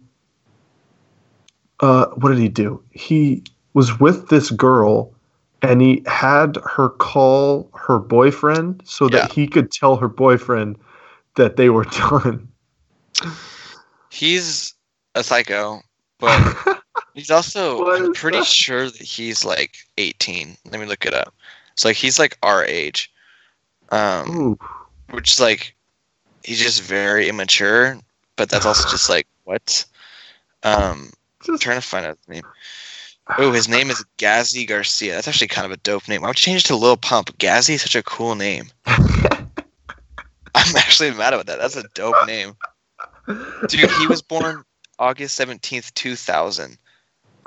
[1.81, 2.83] uh, what did he do?
[2.91, 3.43] He
[3.75, 5.13] was with this girl,
[5.63, 10.79] and he had her call her boyfriend so that he could tell her boyfriend
[11.35, 12.49] that they were done.
[14.11, 14.75] He's
[15.15, 15.81] a psycho,
[16.19, 16.81] but
[17.19, 18.47] he's also What I'm pretty that?
[18.47, 20.57] sure that he's like 18.
[20.71, 21.35] Let me look it up.
[21.73, 23.13] It's like he's like our age.
[23.91, 24.59] Um Ooh,
[25.11, 25.75] which is like
[26.45, 27.99] he's just very immature,
[28.37, 29.85] but that's also just like what?
[30.63, 32.45] Um I'm just, trying to find out his name.
[33.37, 35.15] Oh, his name is Gazzy Garcia.
[35.15, 36.23] That's actually kind of a dope name.
[36.23, 37.37] Why would you change it to Lil Pump?
[37.39, 38.69] Gazzy is such a cool name.
[38.87, 41.59] I'm actually mad about that.
[41.59, 42.57] That's a dope name.
[43.69, 44.65] Dude, he was born
[44.99, 46.79] August 17th, 2000.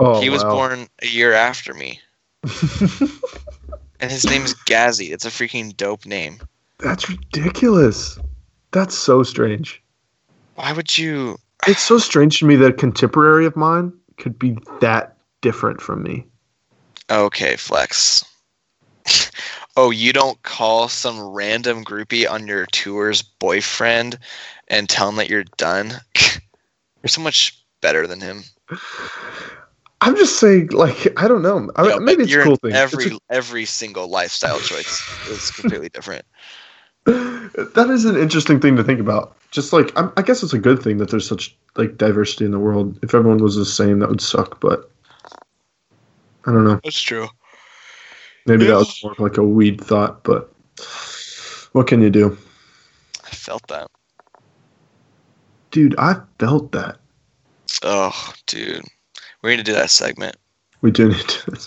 [0.01, 0.51] Oh, he was wow.
[0.51, 1.99] born a year after me.
[4.01, 5.13] And his name is Gazzy.
[5.13, 6.39] It's a freaking dope name.
[6.79, 8.17] That's ridiculous.
[8.71, 9.81] That's so strange.
[10.55, 11.37] Why would you?
[11.67, 16.01] It's so strange to me that a contemporary of mine could be that different from
[16.01, 16.25] me.
[17.11, 18.25] Okay, flex.
[19.77, 24.17] oh, you don't call some random groupie on your tour's boyfriend
[24.67, 25.93] and tell him that you're done?
[26.15, 28.43] you're so much better than him.
[30.03, 31.69] I'm just saying, like, I don't know.
[31.75, 32.73] I, but maybe it's a cool thing.
[32.73, 36.25] Every every single lifestyle choice is completely different.
[37.05, 39.35] that is an interesting thing to think about.
[39.51, 42.51] Just like, I'm, I guess it's a good thing that there's such like diversity in
[42.51, 42.97] the world.
[43.03, 44.59] If everyone was the same, that would suck.
[44.59, 44.89] But
[46.45, 46.79] I don't know.
[46.83, 47.27] That's true.
[48.45, 48.71] Maybe Yeah.
[48.71, 50.23] that was more like a weed thought.
[50.23, 50.51] But
[51.73, 52.37] what can you do,
[53.23, 53.87] I felt that.
[55.69, 55.95] dude?
[55.97, 56.97] I felt that.
[57.83, 58.83] Oh, dude.
[59.41, 60.35] We need to do that segment.
[60.81, 61.57] We do need to.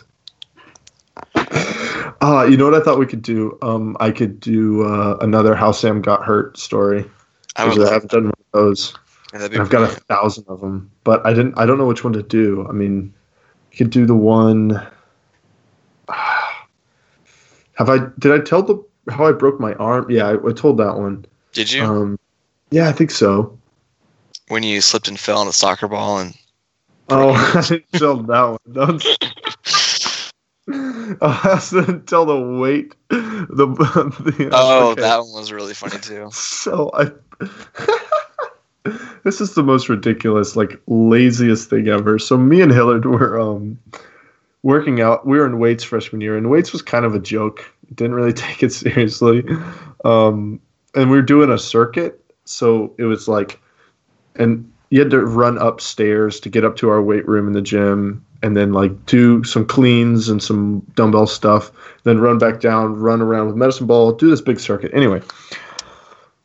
[2.20, 3.58] Uh, you know what I thought we could do?
[3.60, 7.04] Um, I could do uh, another how Sam got hurt story.
[7.56, 8.92] I, would, I haven't done one of those.
[9.32, 9.38] that.
[9.38, 11.58] That'd be And I've got a thousand of them, but I didn't.
[11.58, 12.66] I don't know which one to do.
[12.68, 13.12] I mean,
[13.72, 14.70] you could do the one.
[16.08, 17.98] Have I?
[18.18, 20.10] Did I tell the how I broke my arm?
[20.10, 21.26] Yeah, I, I told that one.
[21.52, 21.82] Did you?
[21.82, 22.18] Um,
[22.70, 23.58] yeah, I think so.
[24.48, 26.34] when you slipped and fell on the soccer ball and
[27.10, 28.58] Oh, I didn't tell that one.
[28.66, 29.18] That one's-
[31.20, 32.94] I didn't tell the weight.
[33.10, 33.16] The,
[34.24, 35.02] the Oh, okay.
[35.02, 36.30] that one was really funny too.
[36.32, 37.10] So I.
[39.24, 42.18] this is the most ridiculous, like laziest thing ever.
[42.18, 43.78] So me and Hillard were um
[44.62, 45.26] working out.
[45.26, 47.70] We were in weights freshman year, and weights was kind of a joke.
[47.94, 49.44] Didn't really take it seriously.
[50.04, 50.60] Um,
[50.94, 53.60] and we were doing a circuit, so it was like,
[54.36, 57.60] and you had to run upstairs to get up to our weight room in the
[57.60, 61.72] gym, and then like do some cleans and some dumbbell stuff.
[62.04, 64.92] Then run back down, run around with medicine ball, do this big circuit.
[64.94, 65.20] Anyway.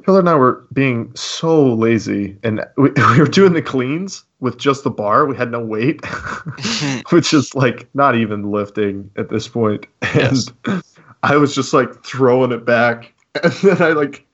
[0.03, 4.57] Hillard and I were being so lazy, and we, we were doing the cleans with
[4.57, 5.27] just the bar.
[5.27, 6.03] We had no weight,
[7.11, 9.85] which is like not even lifting at this point.
[10.01, 10.97] And Yes.
[11.21, 14.25] I was just like throwing it back, and then I like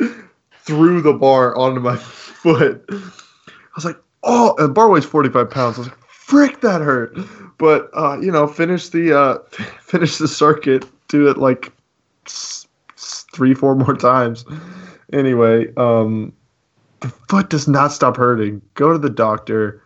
[0.62, 2.82] threw the bar onto my foot.
[2.90, 5.78] I was like, oh, and bar weighs 45 pounds.
[5.78, 7.18] I was like, frick, that hurt.
[7.58, 9.38] But uh, you know, finish the uh,
[9.82, 11.72] finish the circuit, do it like
[12.98, 14.46] three, four more times.
[15.14, 16.34] Anyway, um,
[17.02, 18.62] the foot does not stop hurting.
[18.74, 19.82] Go to the doctor.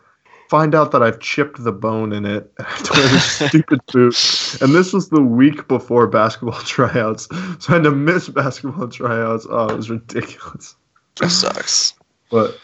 [0.50, 2.52] Find out that I've chipped the bone in it.
[2.60, 4.62] I have to wear this stupid boot.
[4.62, 7.28] And this was the week before basketball tryouts.
[7.60, 9.46] So I had to miss basketball tryouts.
[9.48, 10.76] Oh, it was ridiculous.
[11.18, 11.94] That sucks.
[12.32, 12.58] But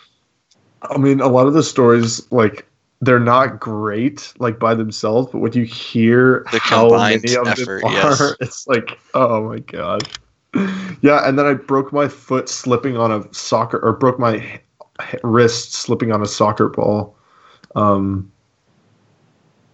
[0.89, 2.65] I mean, a lot of the stories, like,
[3.02, 5.30] they're not great, like by themselves.
[5.32, 8.34] But when you hear The how many of effort, them are, yes.
[8.39, 10.04] it's like, oh my god.
[11.02, 14.60] Yeah, and then I broke my foot slipping on a soccer, or broke my
[15.24, 17.17] wrist slipping on a soccer ball.
[17.76, 18.32] Um,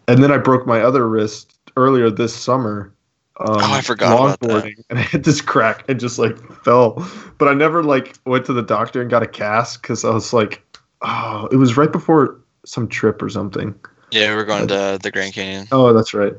[0.08, 2.94] and then I broke my other wrist earlier this summer.
[3.40, 4.50] Um, Oh, I forgot about that.
[4.50, 7.08] longboarding, and I hit this crack and just like fell.
[7.38, 10.34] But I never like went to the doctor and got a cast because I was
[10.34, 10.62] like,
[11.02, 13.76] oh, it was right before some trip or something.
[14.12, 15.68] Yeah, we were going to the Grand Canyon.
[15.72, 16.34] Oh, that's right.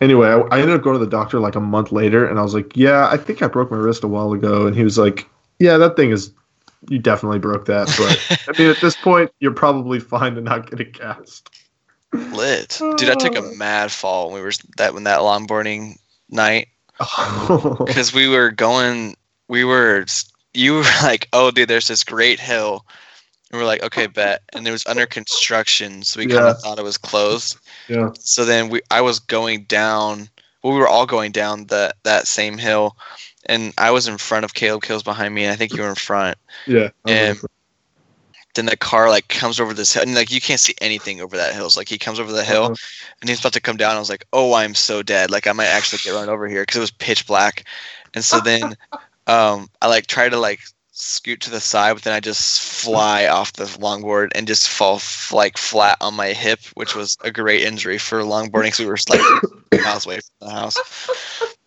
[0.00, 2.42] Anyway, I, I ended up going to the doctor like a month later, and I
[2.42, 4.98] was like, "Yeah, I think I broke my wrist a while ago." And he was
[4.98, 5.28] like,
[5.60, 6.32] "Yeah, that thing is,
[6.88, 10.68] you definitely broke that." But I mean, at this point, you're probably fine to not
[10.68, 11.50] get a cast.
[12.12, 13.08] Lit, dude.
[13.08, 16.68] I took a mad fall when we were that when that longboarding night
[17.48, 19.16] because we were going.
[19.48, 20.06] We were.
[20.52, 22.84] You were like, "Oh, dude, there's this great hill."
[23.54, 26.80] And we're like, "Okay, bet." And it was under construction, so we kind of thought
[26.80, 27.56] it was closed.
[27.88, 30.28] yeah, So then we, I was going down.
[30.64, 32.96] Well, we were all going down that that same hill,
[33.46, 34.82] and I was in front of Caleb.
[34.82, 36.36] Caleb's behind me, and I think you were in front.
[36.66, 36.88] yeah.
[37.06, 37.38] And
[38.54, 41.36] then the car like comes over this hill, and like you can't see anything over
[41.36, 41.70] that hill.
[41.70, 42.74] So like he comes over the hill, Uh-huh.
[43.20, 43.94] and he's about to come down.
[43.94, 45.30] I was like, oh, I'm so dead.
[45.30, 47.68] Like I might actually get run over here because it was pitch black.
[48.14, 48.76] And so then,
[49.28, 50.58] um, I like try to like
[50.94, 54.96] scoot to the side, but then I just fly off the longboard and just fall
[54.96, 58.72] f- like flat on my hip, which was a great injury for longboarding.
[58.72, 60.76] So we were like miles away from the house,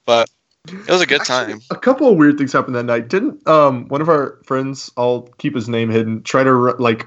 [0.05, 0.29] but
[0.65, 1.61] it was a good time.
[1.71, 3.09] A couple of weird things happened that night.
[3.09, 7.05] Didn't um one of our friends, I'll keep his name hidden, try to ru- like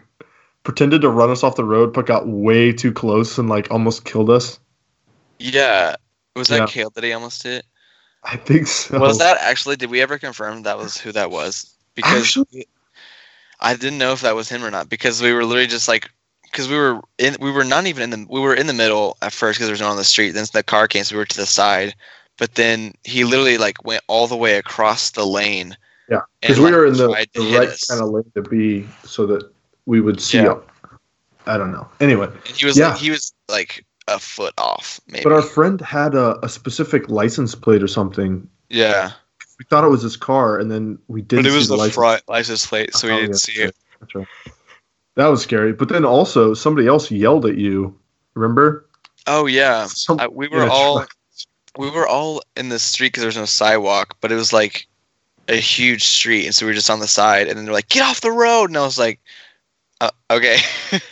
[0.62, 4.04] pretended to run us off the road, but got way too close and like almost
[4.04, 4.61] killed us?
[5.38, 5.96] Yeah.
[6.37, 6.66] Was that Yeah.
[6.66, 7.64] Caleb that he almost hit?
[8.22, 8.98] I think so.
[8.98, 9.76] Was that actually?
[9.76, 11.74] Did we ever confirm that was who that was?
[11.94, 12.66] Because Actually-
[13.61, 14.88] I didn't know if that was him or not.
[14.88, 16.11] Because we were literally just like,
[16.44, 19.16] because we were in, we were not even in the, we were in the middle
[19.22, 20.31] at first because there was no one on the street.
[20.33, 21.94] Then the car came, so we were to the side.
[22.38, 25.76] But then he literally like went all the way across the lane.
[26.09, 27.85] Yeah, because we like, were in the, the right us.
[27.85, 29.48] kind of lane to be, so that
[29.87, 30.38] we would see.
[30.38, 30.57] Yeah.
[31.46, 31.88] I don't know.
[32.00, 32.88] Anyway, And he was Yeah.
[32.90, 35.22] like, he was like a foot off, maybe.
[35.22, 38.48] but our friend had a, a specific license plate or something.
[38.68, 39.12] yeah,
[39.61, 41.42] We thought it was his car, and then we didn't.
[41.44, 41.94] but it see was the, license.
[41.94, 43.77] front license plate, so we Oh, didn't yeah, see it.
[44.01, 44.27] That's right.
[45.16, 45.75] That was scary.
[45.75, 47.94] But then also somebody else yelled at you.
[48.33, 48.87] Remember?
[49.27, 51.14] Oh yeah, Some- I, we were all truck.
[51.77, 54.87] we were all in the street because there was no sidewalk, but it was like
[55.49, 57.46] a huge street, and so we were just on the side.
[57.46, 59.20] And then they're like, "Get off the road!" And I was like,
[60.01, 60.57] uh, "Okay."
[60.90, 61.03] that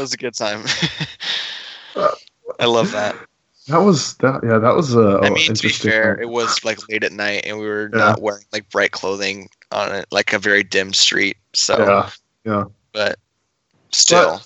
[0.00, 0.64] was a good time.
[2.58, 3.14] I love that.
[3.68, 4.40] That was that.
[4.42, 7.42] Yeah, that was uh, I mean, to be fair, it was like late at night,
[7.44, 7.98] and we were Yeah.
[7.98, 11.36] not wearing like bright clothing on it, like a very dim street.
[11.52, 12.08] So,
[12.44, 13.18] yeah, but
[13.92, 14.40] still,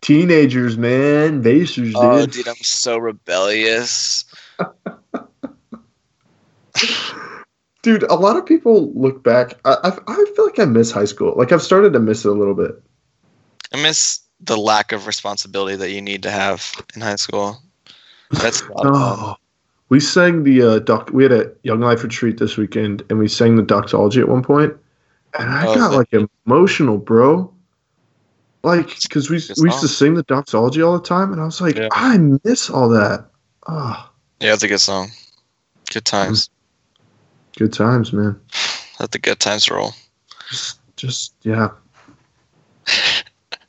[0.00, 2.30] teenagers, man, basers, oh, dude.
[2.30, 4.24] dude, I'm so rebellious.
[7.82, 9.60] Dude, a lot of people look back.
[9.64, 11.34] I, I I feel like I miss high school.
[11.36, 12.82] Like I've started to miss it a little bit.
[13.72, 17.62] I miss the lack of responsibility that you need to have in high school.
[18.30, 18.94] That's a lot of fun.
[18.94, 19.34] Oh,
[19.88, 21.10] we sang the uh, doc.
[21.12, 24.42] We had a Young Life retreat this weekend, and we sang the doxology at one
[24.42, 24.74] point,
[25.38, 26.12] and I Oh, got like
[26.46, 27.52] emotional, bro.
[28.62, 31.60] Like, because we we used to sing the doxology all the time, and I was
[31.60, 31.88] like, Yeah.
[31.92, 33.26] I miss all that.
[33.68, 34.10] Oh,
[34.40, 35.12] Yeah, it's a good song.
[35.92, 36.50] Good times.
[37.56, 38.40] good times, man.
[38.98, 39.94] Let the good times roll.
[40.50, 41.68] Just, just yeah.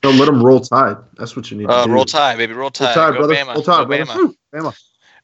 [0.09, 0.97] Don't let them roll tide.
[1.17, 1.93] That's what you need Uh, to do.
[1.93, 2.53] roll tide, baby.
[2.53, 2.93] Roll Roll tide.
[2.93, 3.35] tide, Go brother.
[3.35, 3.53] Bama.
[3.55, 3.93] Roll tide, Go.
[3.95, 4.35] Bama.
[4.53, 4.75] Bama.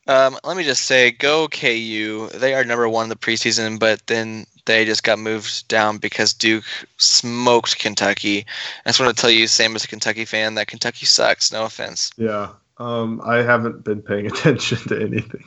[0.06, 2.28] Um, let me just say, go KU.
[2.34, 6.34] They are number one in the preseason, but then they just got moved down because
[6.34, 6.66] Duke
[6.98, 8.46] smoked Kentucky.
[8.86, 11.54] I just want to tell you, same as a Kentucky fan, that Kentucky sucks.
[11.54, 12.12] No offense.
[12.18, 12.50] Yeah.
[12.80, 15.44] Um, I haven't been paying attention to anything.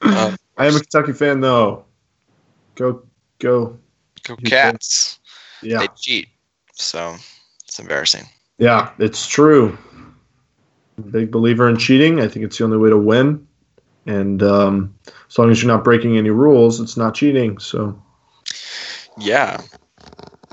[0.00, 1.84] Uh, I am a Kentucky fan, though.
[2.76, 3.02] Go,
[3.40, 3.78] go.
[4.22, 5.18] go Cats.
[5.62, 5.80] Yeah.
[5.80, 6.28] They cheat.
[6.72, 7.16] So
[7.66, 8.26] it's embarrassing.
[8.58, 9.78] Yeah, it's true.
[11.10, 12.20] Big believer in cheating.
[12.20, 13.46] I think it's the only way to win.
[14.06, 14.94] And um,
[15.28, 17.58] as long as you're not breaking any rules, it's not cheating.
[17.58, 18.00] So,
[19.16, 19.60] Yeah.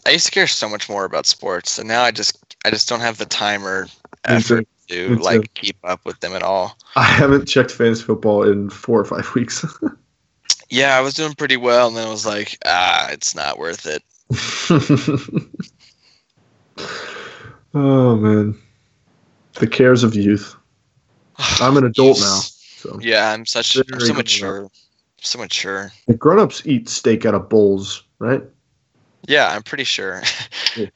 [0.05, 2.87] I used to care so much more about sports, and now I just I just
[2.87, 3.87] don't have the time or
[4.25, 6.77] effort to like keep up with them at all.
[6.95, 9.65] I haven't checked fantasy football in four or five weeks.
[10.69, 13.87] Yeah, I was doing pretty well, and then I was like, ah, it's not worth
[13.87, 14.03] it.
[17.75, 18.57] oh man,
[19.53, 20.55] the cares of youth.
[21.37, 24.69] I'm an adult now, so Yeah, I'm such I'm so mature.
[25.21, 25.91] So mature.
[26.07, 28.43] the grown-ups eat steak out of bowls, right?
[29.27, 30.21] Yeah, I'm pretty sure.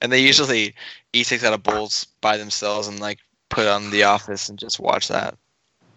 [0.01, 0.75] And they usually
[1.13, 4.77] eat things out of bowls by themselves and like put on The Office and just
[4.77, 5.37] watch that.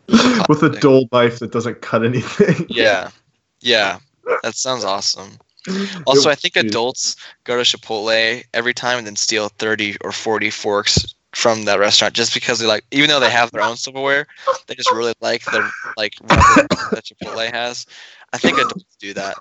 [0.49, 2.66] With a dull knife that doesn't cut anything.
[2.68, 3.11] Yeah,
[3.61, 3.99] yeah,
[4.45, 5.33] that sounds awesome.
[5.66, 6.02] Mm-hmm.
[6.06, 10.50] Also, I think adults go to Chipotle every time and then steal 30 or 40
[10.50, 14.26] forks from that restaurant just because they like, even though they have their own silverware,
[14.66, 17.86] they just really like the like that Chipotle has.
[18.32, 19.36] I think adults do that.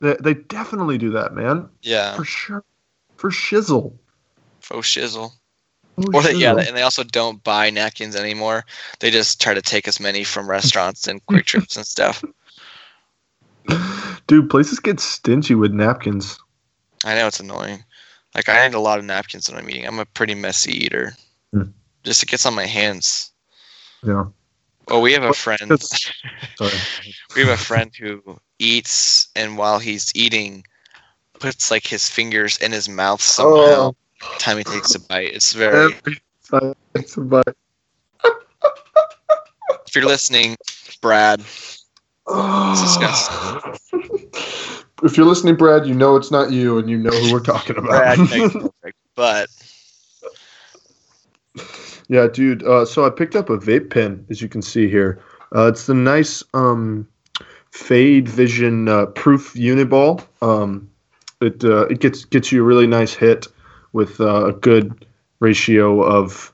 [0.00, 1.68] They, they definitely do that, man.
[1.82, 2.64] Yeah, For sure.
[3.16, 3.94] For shizzle.
[4.60, 5.32] For shizzle.
[5.96, 8.64] Oh, Or they, yeah, and they also don't buy napkins anymore.
[8.98, 12.24] They just try to take as many from restaurants and quick trips and stuff.
[14.26, 16.38] Dude, places get stingy with napkins.
[17.04, 17.84] I know it's annoying.
[18.34, 19.86] Like I need a lot of napkins when I'm eating.
[19.86, 21.12] I'm a pretty messy eater.
[21.52, 21.64] Hmm.
[22.02, 23.30] Just it gets on my hands.
[24.02, 24.24] Yeah.
[24.88, 25.80] Oh, we have a friend.
[26.56, 26.72] Sorry.
[27.34, 30.64] we have a friend who eats and while he's eating
[31.40, 34.36] puts like his fingers in his mouth somehow Oh.
[34.38, 36.16] time he takes a bite it's very Every
[36.48, 37.42] time it's a bite.
[39.86, 40.56] if you're listening
[41.02, 41.42] brad
[42.26, 43.74] Oh.
[45.02, 47.76] if you're listening, Brad, you know it's not you, and you know who we're talking
[47.76, 48.16] about.
[48.16, 49.48] brad perfect but
[52.08, 52.62] yeah, dude.
[52.62, 55.22] Uh, so I picked up a vape pen, as you can see here.
[55.54, 57.08] Uh, it's the nice um,
[57.70, 60.24] Fade Vision uh, Proof Uniball.
[60.42, 60.90] Um,
[61.40, 63.46] it uh, it gets gets you a really nice hit
[63.92, 65.06] with uh, a good
[65.40, 66.52] ratio of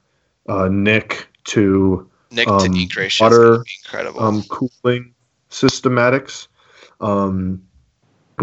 [0.48, 5.14] uh, nick to nick Um, to ink ratio water, incredible um, cooling
[5.50, 6.48] systematics.
[7.00, 7.62] Um,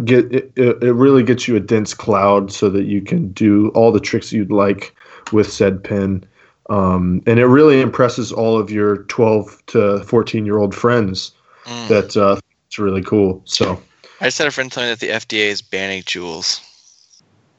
[0.03, 3.91] get it, it, really gets you a dense cloud so that you can do all
[3.91, 4.95] the tricks you'd like
[5.31, 6.23] with said pen.
[6.69, 11.31] Um, and it really impresses all of your 12 to 14 year old friends
[11.67, 11.87] Mm.
[11.89, 13.41] that uh, it's really cool.
[13.45, 13.81] So,
[14.21, 16.61] i just had a friend tell me that the fda is banning Juuls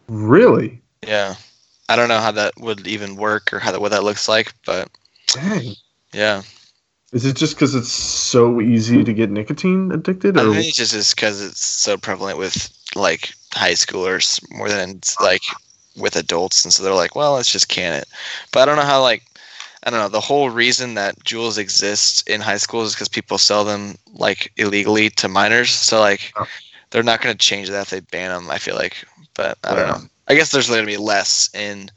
[0.08, 1.34] really, yeah
[1.88, 4.54] i don't know how that would even work or how that what that looks like
[4.64, 4.88] but
[5.26, 5.74] dang.
[6.12, 6.42] yeah
[7.12, 10.36] Is it just because it's so easy to get nicotine addicted?
[10.36, 15.00] I Or think it's just because it's so prevalent with like high schoolers more than
[15.20, 15.42] like
[15.96, 18.08] with adults, and so they're like, well, let's just can it.
[18.52, 19.22] But I don't know how like
[19.84, 23.38] I don't know the whole reason that Juuls exist in high schools is because people
[23.38, 25.70] sell them like illegally to minors.
[25.70, 26.46] So like Oh.
[26.90, 28.50] they're not going to change that if they ban them.
[28.50, 28.96] I feel like,
[29.34, 29.92] but I don't Yeah.
[29.98, 30.02] know.
[30.28, 31.90] I guess there's going to be less in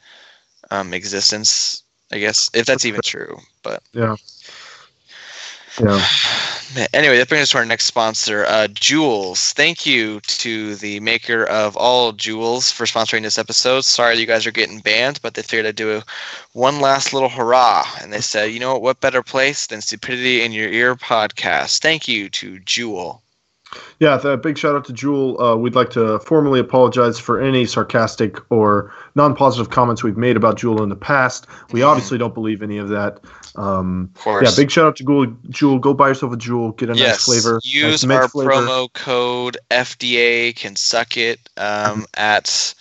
[0.71, 1.83] um, existence.
[2.13, 4.15] I guess if that's even true, but yeah.
[5.79, 6.01] Man,
[6.93, 9.37] Anyway, that brings us to our next sponsor, uh, Juul.
[9.53, 13.83] Thank you to the maker of all Juuls for sponsoring this episode.
[13.85, 16.01] Sorry you guys are getting banned, but they figured I'd do
[16.53, 17.85] one last little hurrah.
[18.01, 21.79] And they said, you know what, what better place than Stupidity in Your Ear podcast?
[21.79, 23.20] Thank you to Juul.
[23.99, 25.39] Yeah, the big shout out to Juul.
[25.39, 30.35] Uh, we'd like to formally apologize for any sarcastic or non positive comments we've made
[30.35, 31.47] about Juul in the past.
[31.71, 31.87] We Mhm.
[31.87, 33.19] obviously don't believe any of that.
[33.55, 34.49] Um, Of course.
[34.49, 35.35] yeah, big shout out to Juul.
[35.49, 37.59] Juul, go buy yourself a Juul, get a yes, nice flavor.
[37.63, 38.51] use nice our flavor.
[38.51, 42.73] promo code FDA can suck it um, at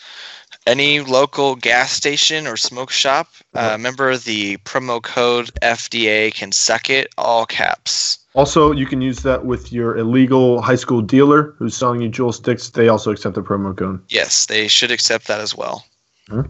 [0.67, 3.29] any local gas station or smoke shop.
[3.55, 8.19] Uh, remember the promo code FDA can suck it, all caps.
[8.35, 12.33] Also, you can use that with your illegal high school dealer who's selling you Juul
[12.33, 12.71] sticks.
[12.71, 14.01] They also accept the promo code.
[14.09, 15.85] Yes, they should accept that as well.
[16.29, 16.49] Mhm.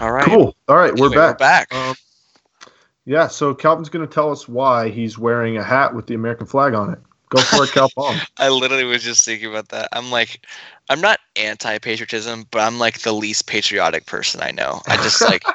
[0.00, 0.24] All right.
[0.26, 0.54] Cool.
[0.68, 1.38] All right, Anyway, we're back.
[1.38, 1.74] back.
[1.74, 1.94] Um,
[3.06, 6.46] yeah, so Calvin's going to tell us why he's wearing a hat with the American
[6.46, 6.98] flag on it.
[7.30, 8.16] Go for it, Cal Palm.
[8.36, 9.88] I literally was just thinking about that.
[9.92, 10.46] I'm like,
[10.88, 14.82] I'm not anti-patriotism, but I'm like the least patriotic person I know.
[14.88, 15.46] I just like,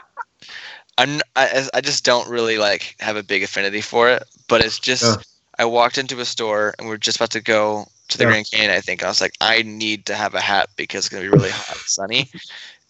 [0.98, 4.24] I'm I, I just don't really like have a big affinity for it.
[4.48, 5.24] But it's just Yeah.
[5.60, 8.28] I walked into a store and we are just about to go to the Yeah.
[8.28, 8.72] Grand Canyon.
[8.72, 11.30] I think I was like, I need to have a hat because it's gonna be
[11.30, 12.30] really hot and sunny.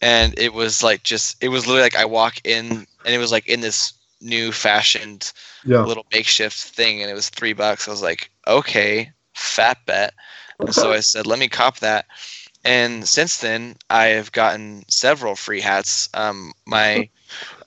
[0.02, 3.32] And it was like just it was literally like I walk in and it was
[3.32, 5.32] like in this new fashioned
[5.64, 5.86] Yeah.
[5.86, 7.88] little makeshift thing and it was three bucks.
[7.88, 10.14] I was like, okay, fat bet.
[10.72, 12.06] So I said, let me cop that.
[12.64, 16.10] And since then, I have gotten several free hats.
[16.14, 17.10] Um, my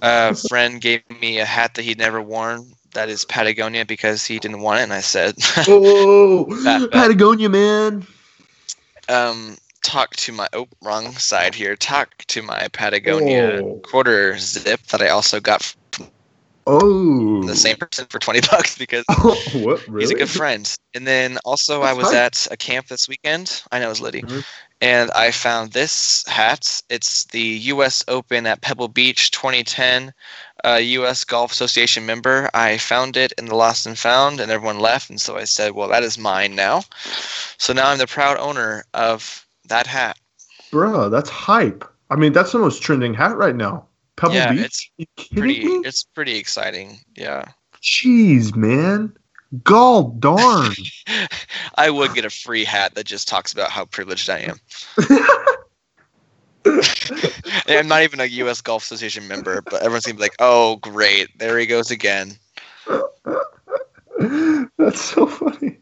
[0.00, 2.64] uh, friend gave me a hat that he'd never worn.
[2.94, 5.34] That is Patagonia because he didn't want it, and I said,
[5.66, 6.46] Oh.
[6.92, 8.06] Patagonia, man.
[9.08, 11.76] um, talk to my oh wrong side here.
[11.76, 13.80] Talk to my Patagonia Oh.
[13.82, 15.80] quarter zip that I also got from
[16.68, 19.04] Oh, the same person for twenty bucks because
[19.54, 19.86] what?
[19.86, 20.00] Really?
[20.00, 20.74] he's a good friend.
[20.94, 22.16] And then also I was hype.
[22.16, 23.62] at a camp this weekend.
[23.70, 24.22] I know it's Liddy.
[24.22, 24.44] Mhm.
[24.80, 26.82] And I found this hat.
[26.90, 28.04] It's the U.S.
[28.08, 30.12] Open at Pebble Beach 2010
[30.64, 31.24] uh, U.S.
[31.24, 32.50] Golf Association member.
[32.52, 35.08] I found it in the Lost and Found, and everyone left.
[35.08, 36.82] And so I said, well, that is mine now.
[37.56, 40.18] So now I'm the proud owner of that hat.
[40.70, 41.84] Bruh, that's hype.
[42.10, 43.86] I mean, that's the most trending hat right now.
[44.16, 44.90] Pebble yeah, Beach?
[44.98, 45.64] it's pretty.
[45.64, 45.82] me?
[45.84, 46.98] It's pretty exciting.
[47.14, 47.44] Yeah,
[47.82, 49.16] Jeez, man.
[49.62, 50.72] Gall darn.
[51.76, 54.58] I would get a free hat that just talks about how privileged I am.
[57.68, 58.60] I'm not even a U.S.
[58.60, 62.36] Golf Association member, but everyone's gonna be like, "Oh, great, there he goes again."
[64.78, 65.78] That's so funny.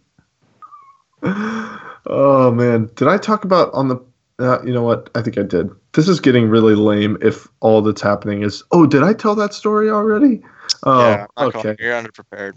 [2.07, 3.97] Oh man, did I talk about on the?
[4.39, 5.11] Uh, you know what?
[5.14, 5.70] I think I did.
[5.93, 7.16] This is getting really lame.
[7.22, 10.43] If all that's happening is, oh, did I tell that story already?
[10.82, 11.62] Oh, yeah, okay.
[11.62, 12.55] calling- you're underprepared.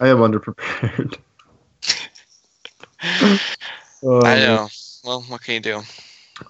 [0.00, 1.16] I am underprepared.
[4.02, 4.68] Oh, I know.
[5.04, 5.82] Well, what can you do?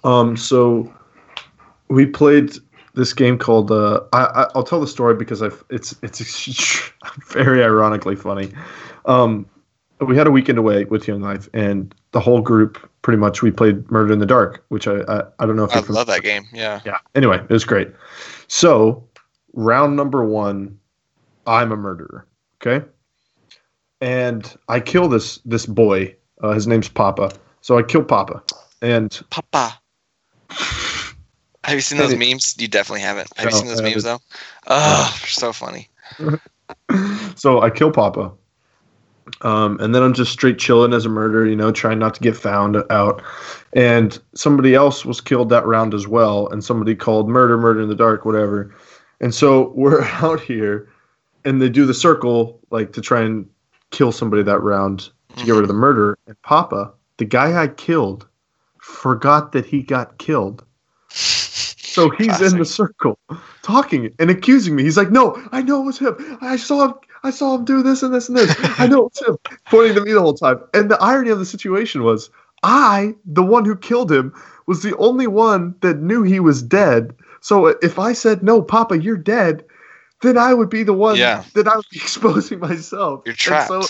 [0.03, 0.93] Um, so
[1.89, 2.53] we played
[2.93, 3.71] this game called.
[3.71, 6.91] Uh, I, I I'll tell the story because I've it's it's
[7.31, 8.51] very ironically funny.
[9.05, 9.45] Um,
[9.99, 13.51] we had a weekend away with Young Life, and the whole group pretty much we
[13.51, 16.23] played Murder in the Dark, which I I, I don't know if I love that
[16.23, 16.47] game.
[16.53, 16.79] Yeah.
[16.85, 16.99] yeah.
[17.13, 17.89] Anyway, it was great.
[18.47, 19.05] So,
[19.51, 20.79] round number one,
[21.45, 22.25] I'm a murderer.
[22.61, 22.85] Okay.
[23.99, 26.15] And I kill this this boy.
[26.41, 27.33] Uh, his name's Papa.
[27.59, 28.41] So I kill Papa.
[28.81, 29.77] And Papa.
[30.49, 32.55] Have you seen those memes?
[32.57, 33.27] You definitely haven't.
[33.35, 34.21] Have you seen those memes though?
[34.67, 35.89] Oh, so funny.
[37.35, 38.31] so I kill Papa.
[39.41, 42.21] Um, and then I'm just straight chilling as a murderer, you know, trying not to
[42.21, 43.21] get found out.
[43.73, 46.47] And somebody else was killed that round as well.
[46.49, 48.73] And somebody called murder, murder in the dark, whatever.
[49.19, 50.89] And so we're out here
[51.43, 53.47] and they do the circle like to try and
[53.91, 56.17] kill somebody that round to get rid of the murder.
[56.27, 58.27] And Papa, the guy I killed,
[58.79, 60.63] forgot that he got killed.
[61.09, 63.17] So he's in the circle
[63.61, 64.83] talking and accusing me.
[64.83, 66.37] He's like, "No, I know it was him.
[66.41, 66.93] I saw him.
[67.25, 68.55] I saw him do this and this and this.
[68.79, 70.59] I know it was him." Pointing to me the whole time.
[70.73, 72.29] And the irony of the situation was,
[72.63, 74.33] I, the one who killed him,
[74.67, 77.13] was the only one that knew he was dead.
[77.41, 79.63] So if I said, "No, Papa, you're dead,"
[80.21, 81.43] then I would be the one Yeah.
[81.53, 83.21] that I would be exposing myself.
[83.25, 83.67] You're And trapped.
[83.67, 83.81] so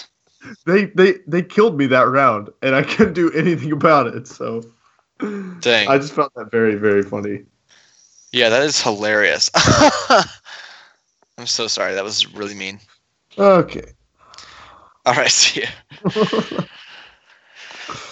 [0.66, 4.28] they they they killed me that round, and I couldn't do anything about it.
[4.28, 4.62] So
[5.20, 5.88] Dang.
[5.88, 7.44] I just found that very very funny.
[8.32, 9.50] yeah, that is hilarious.
[11.38, 11.94] I'm so sorry.
[11.96, 12.80] That was really mean.
[13.38, 13.94] Okay.
[15.06, 15.68] All right, see ya.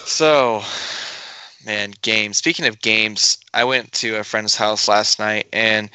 [0.04, 0.62] So,
[1.64, 2.36] man, games.
[2.38, 5.90] Speaking of games, I went to a friend's house last night and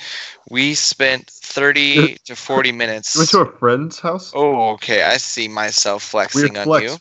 [0.50, 3.16] we spent 30 to 40 minutes.
[3.16, 4.32] You went to a friend's house.
[4.34, 5.04] Oh, okay.
[5.04, 6.98] I see myself flexing Weird on you.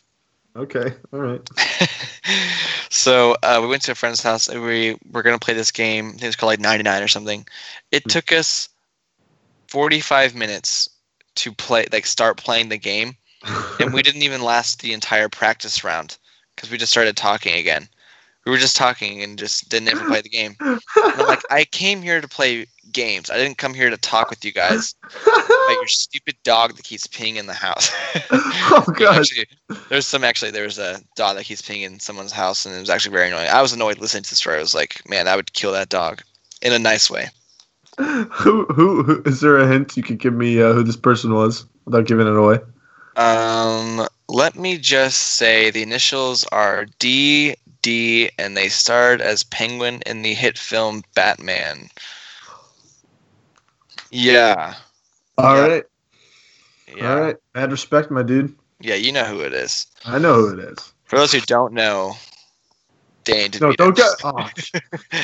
[0.55, 0.93] Okay.
[1.13, 1.41] All right.
[2.89, 6.07] so uh, we went to a friend's house and we were gonna play this game.
[6.07, 7.45] I think it was called like 99 or something.
[7.91, 8.09] It Hmm.
[8.09, 8.69] took us
[9.67, 10.89] 45 minutes
[11.35, 13.15] to play, like start playing the game,
[13.79, 16.17] and we didn't even last the entire practice round
[16.55, 17.87] because we just started talking again.
[18.45, 20.55] We were just talking and just didn't ever play the game.
[20.59, 23.29] And I'm like, I came here to play games.
[23.29, 27.05] I didn't come here to talk with you guys about your stupid dog that keeps
[27.07, 27.91] peeing in the house.
[28.31, 29.25] oh god.
[29.89, 30.51] There's some actually.
[30.51, 33.27] There was a dog that keeps peeing in someone's house, and it was actually very
[33.27, 33.49] annoying.
[33.49, 34.57] I was annoyed listening to the story.
[34.57, 36.21] I was like, man, I would kill that dog
[36.61, 37.29] in a nice way.
[37.99, 41.33] Who, who who is there a hint you could give me uh, who this person
[41.33, 42.59] was without giving it away?
[43.17, 50.01] Um, let me just say the initials are D D, and they starred as Penguin
[50.05, 51.89] in the hit film Batman.
[54.11, 54.75] Yeah,
[55.37, 55.67] All Yeah.
[55.67, 55.83] right.
[56.95, 57.35] yeah, All right.
[57.53, 58.55] Mad respect, my dude.
[58.79, 58.95] yeah.
[58.95, 59.87] You know who it is.
[60.05, 60.93] I know who it is.
[61.05, 62.15] For those who don't know,
[63.25, 64.09] Dane No, don't get.
[64.23, 64.49] Oh,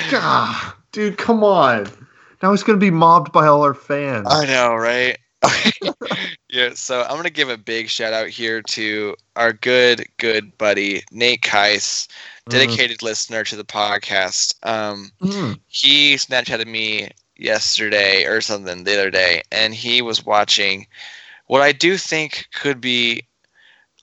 [0.10, 2.05] God, dude, come on.
[2.42, 4.28] Now he's gonna be mobbed by all our fans.
[4.30, 5.18] I know, right?
[6.50, 11.04] yeah, so I'm gonna give a big shout out here to our good, good buddy
[11.12, 12.08] Nate Keiss,
[12.50, 14.56] dedicated listener to the podcast.
[14.66, 15.60] Um, Mm.
[15.68, 20.88] he Snapchatted me yesterday or something the other day, and he was watching
[21.48, 23.24] what I do think could be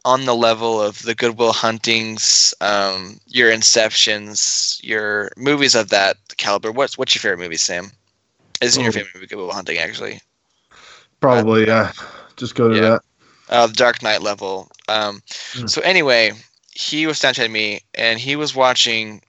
[0.05, 6.17] on the level of the Good Will Huntings, um, your Inceptions, your movies of that
[6.37, 6.73] caliber.
[6.73, 7.93] What's what's your favorite movie, Sam?
[8.63, 8.93] Isn't your Oh.
[8.93, 10.21] favorite movie Good Will Hunting actually?
[11.21, 11.93] Probably, yeah.
[12.37, 12.81] Just go to Yeah.
[12.83, 13.01] that.
[13.49, 14.71] uh, the Dark Knight level.
[14.89, 15.23] Um,
[15.55, 15.69] Mm.
[15.69, 16.33] So anyway,
[16.75, 19.21] he was Snapchatting me, and he was watching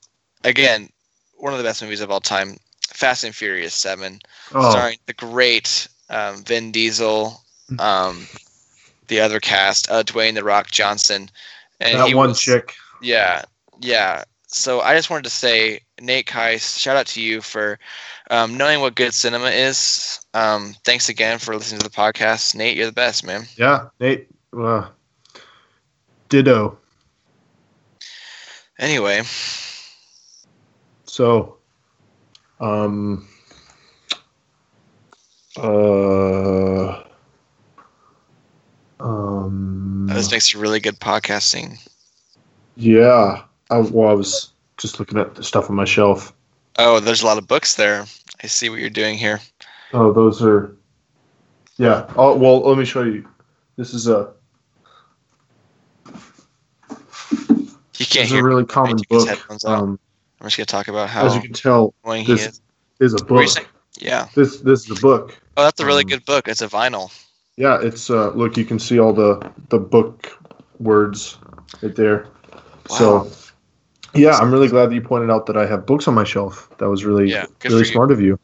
[0.46, 0.90] again,
[1.36, 2.58] one of the best movies of all time,
[2.94, 4.20] Fast and Furious Seven,
[4.54, 7.42] Oh, starring the great um, Vin Diesel,
[7.80, 8.28] um,
[9.08, 11.30] the other cast, uh, Dwayne the Rock Johnson,
[11.80, 12.76] and that one was- chick.
[13.02, 13.42] Yeah,
[13.82, 14.24] yeah.
[14.54, 17.80] So I just wanted to say, Nate Kais, shout out to you for
[18.30, 20.24] um, knowing what good cinema is.
[20.36, 22.78] Um, thanks again for listening to the podcast, Nate.
[22.78, 23.46] You're the best, man.
[23.58, 24.28] Yeah, Nate.
[24.56, 24.90] Uh,
[26.30, 26.78] ditto.
[28.78, 29.22] Anyway,
[31.06, 31.58] So,
[32.60, 33.28] um,
[35.58, 37.04] uh,
[39.00, 41.78] um, this makes really good podcasting.
[42.76, 43.44] yeah.
[43.70, 46.34] I, well, I was just looking at the stuff on my shelf.
[46.78, 48.06] Oh, there's a lot of books there.
[48.44, 49.40] I see what you're doing here.
[49.94, 50.76] Oh, those are.
[51.78, 52.12] Yeah.
[52.16, 53.28] Oh, well, let me show you.
[53.78, 54.34] This is a.
[57.98, 58.42] You can't hear.
[58.42, 59.66] a really common book.
[59.66, 60.00] Um,
[60.40, 62.62] I'm just gonna talk about how as you can tell, this is.
[63.00, 63.48] is a book.
[64.00, 64.28] Yeah.
[64.36, 65.40] This this is a book.
[65.56, 66.48] Oh, that's a really Um, good book.
[66.48, 67.12] It's a vinyl.
[67.56, 70.38] Yeah, it's uh look you can see all the the book
[70.80, 71.38] words
[71.82, 72.28] right there.
[72.90, 72.98] Wow.
[72.98, 73.32] So
[74.14, 76.70] yeah, I'm really glad that you pointed out that I have books on my shelf.
[76.78, 77.94] That was really Yeah, really for you.
[77.94, 78.40] smart of you.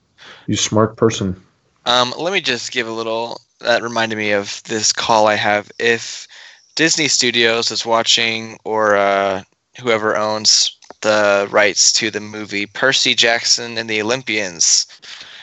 [0.47, 1.41] You smart person.
[1.85, 3.41] Um, let me just give a little.
[3.59, 5.71] That reminded me of this call I have.
[5.79, 6.27] If
[6.75, 9.43] Disney Studios is watching, or uh,
[9.79, 14.87] whoever owns the rights to the movie Percy Jackson and the Olympians,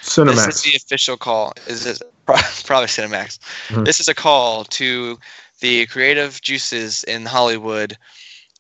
[0.03, 0.35] Cinemax.
[0.47, 1.53] this is the official call.
[1.67, 3.39] Is it probably Cinemax?
[3.69, 3.85] Mhm.
[3.85, 5.19] This is a call to
[5.61, 7.97] the creative juices in Hollywood.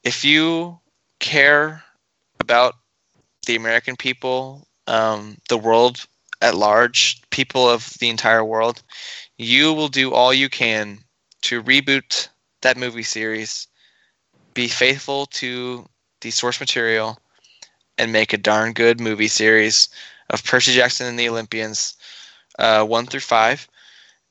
[0.05, 0.79] If you
[1.21, 1.83] care
[2.41, 2.75] about
[3.47, 6.07] the American people, um, the world
[6.43, 8.83] at large, people of the entire world,
[9.39, 10.99] you will do all you can
[11.43, 12.29] to reboot
[12.63, 13.67] that movie series,
[14.55, 15.87] be faithful to
[16.21, 17.19] the source material,
[17.99, 19.89] and make a darn good movie series
[20.31, 21.95] of Percy Jackson and the Olympians,
[22.59, 23.69] uh, one through five.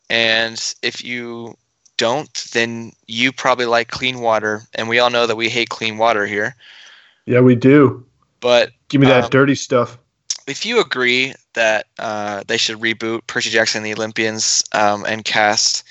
[0.09, 1.57] And if you
[1.97, 5.97] don't, then you probably like clean water, and we all know that we hate clean
[5.97, 6.55] water here.
[7.25, 8.05] Yeah, we do.
[8.39, 9.97] But Give me that Um, dirty stuff.
[10.47, 15.25] if you agree that uh, they should reboot Percy Jackson and the Olympians um, and
[15.25, 15.83] cast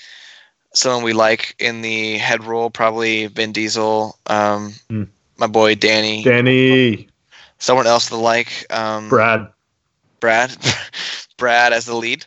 [0.74, 5.04] someone we like in the head role, probably Vin Diesel, um, Hmm.
[5.38, 7.08] my boy Danny, Danny,
[7.58, 9.48] someone else to like, um, Brad.
[10.20, 10.56] Brad,
[11.36, 12.24] Brad as the lead,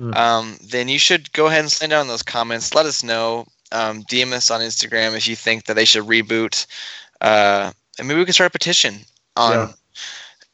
[0.00, 0.14] Hmm.
[0.14, 2.74] um, then you should go ahead and send down those comments.
[2.74, 3.46] Let us know.
[3.70, 6.66] Um, DM us on Instagram if you think that they should reboot,
[7.20, 8.96] uh, and maybe we can start a petition
[9.36, 9.52] on.
[9.52, 9.72] Yeah.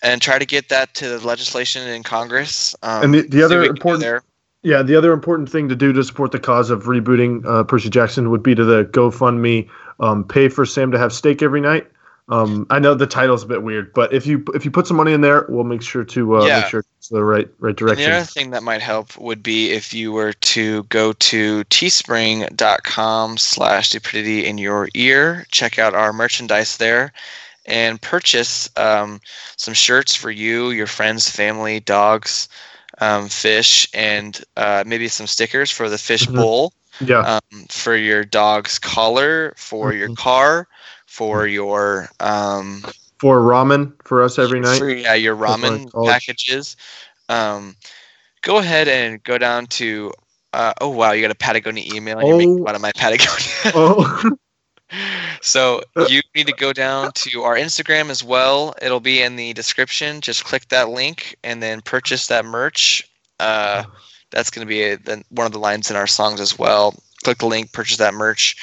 [0.03, 2.77] And try to get that to the legislation in Congress.
[2.83, 4.25] Um, And the- the other what we can do important-.
[4.63, 7.89] Yeah, the other important thing to do to support the cause of rebooting uh, Percy
[7.89, 9.69] Jackson would be to the GoFundMe
[10.01, 11.87] um, pay for Sam to have steak every night.
[12.29, 14.97] Um, I know the title's a bit weird, but if you if you put some
[14.97, 16.61] money in there, we'll make sure to uh, Yeah.
[16.61, 18.11] make sure it's the right right And direction.
[18.11, 23.39] the other thing that might help would be if you were to go to teespring.com
[23.39, 27.13] slash stupidity in your ear, check out our merchandise there,
[27.67, 29.21] and purchase um,
[29.57, 32.49] some shirts for you, your friends, family, dogs,
[32.99, 36.35] um, fish, and uh, maybe some stickers for the fish Mhm.
[36.35, 40.17] bowl, yeah, um, for your dog's collar, for your Mhm.
[40.17, 40.67] car,
[41.17, 42.83] for your um,
[43.19, 44.79] for ramen for us every night.
[44.79, 46.77] for, yeah, your ramen packages.
[47.31, 47.75] Um,
[48.43, 50.13] go ahead and go down to.
[50.53, 52.65] Uh, oh wow, you got a Patagonia email and you're making Oh.
[52.65, 53.73] fun of my Patagonia.
[53.75, 54.31] Oh,
[55.41, 58.75] so you need to go down to our Instagram as well.
[58.83, 60.21] It'll be in the description.
[60.21, 63.09] Just click that link and then purchase that merch.
[63.41, 63.85] Uh,
[64.31, 66.95] that's going to be a, the, one of the lines in our songs as well.
[67.25, 68.57] Click the link, purchase that merch.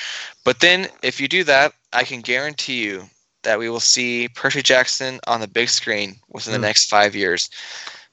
[0.43, 3.03] But then, if you do that, I can guarantee you
[3.43, 6.69] that we will see Percy Jackson on the big screen within the Mm.
[6.69, 7.49] next five years.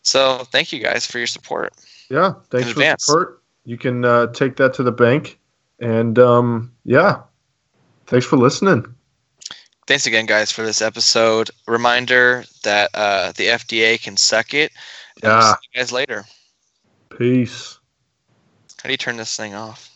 [0.02, 1.72] So, thank you guys for your support.
[2.08, 2.34] yeah.
[2.50, 3.04] Thanks for advance.
[3.04, 3.42] support.
[3.64, 5.38] You can uh, take that to the bank,
[5.78, 7.22] and um, yeah,
[8.06, 8.86] thanks for listening.
[9.86, 11.50] Thanks again, guys, for this episode.
[11.66, 14.72] Reminder that uh, the FDA can suck it.
[15.22, 15.52] We'll Yeah.
[15.54, 16.24] see you guys later.
[17.16, 17.78] Peace.
[18.82, 19.89] How do you turn this thing off?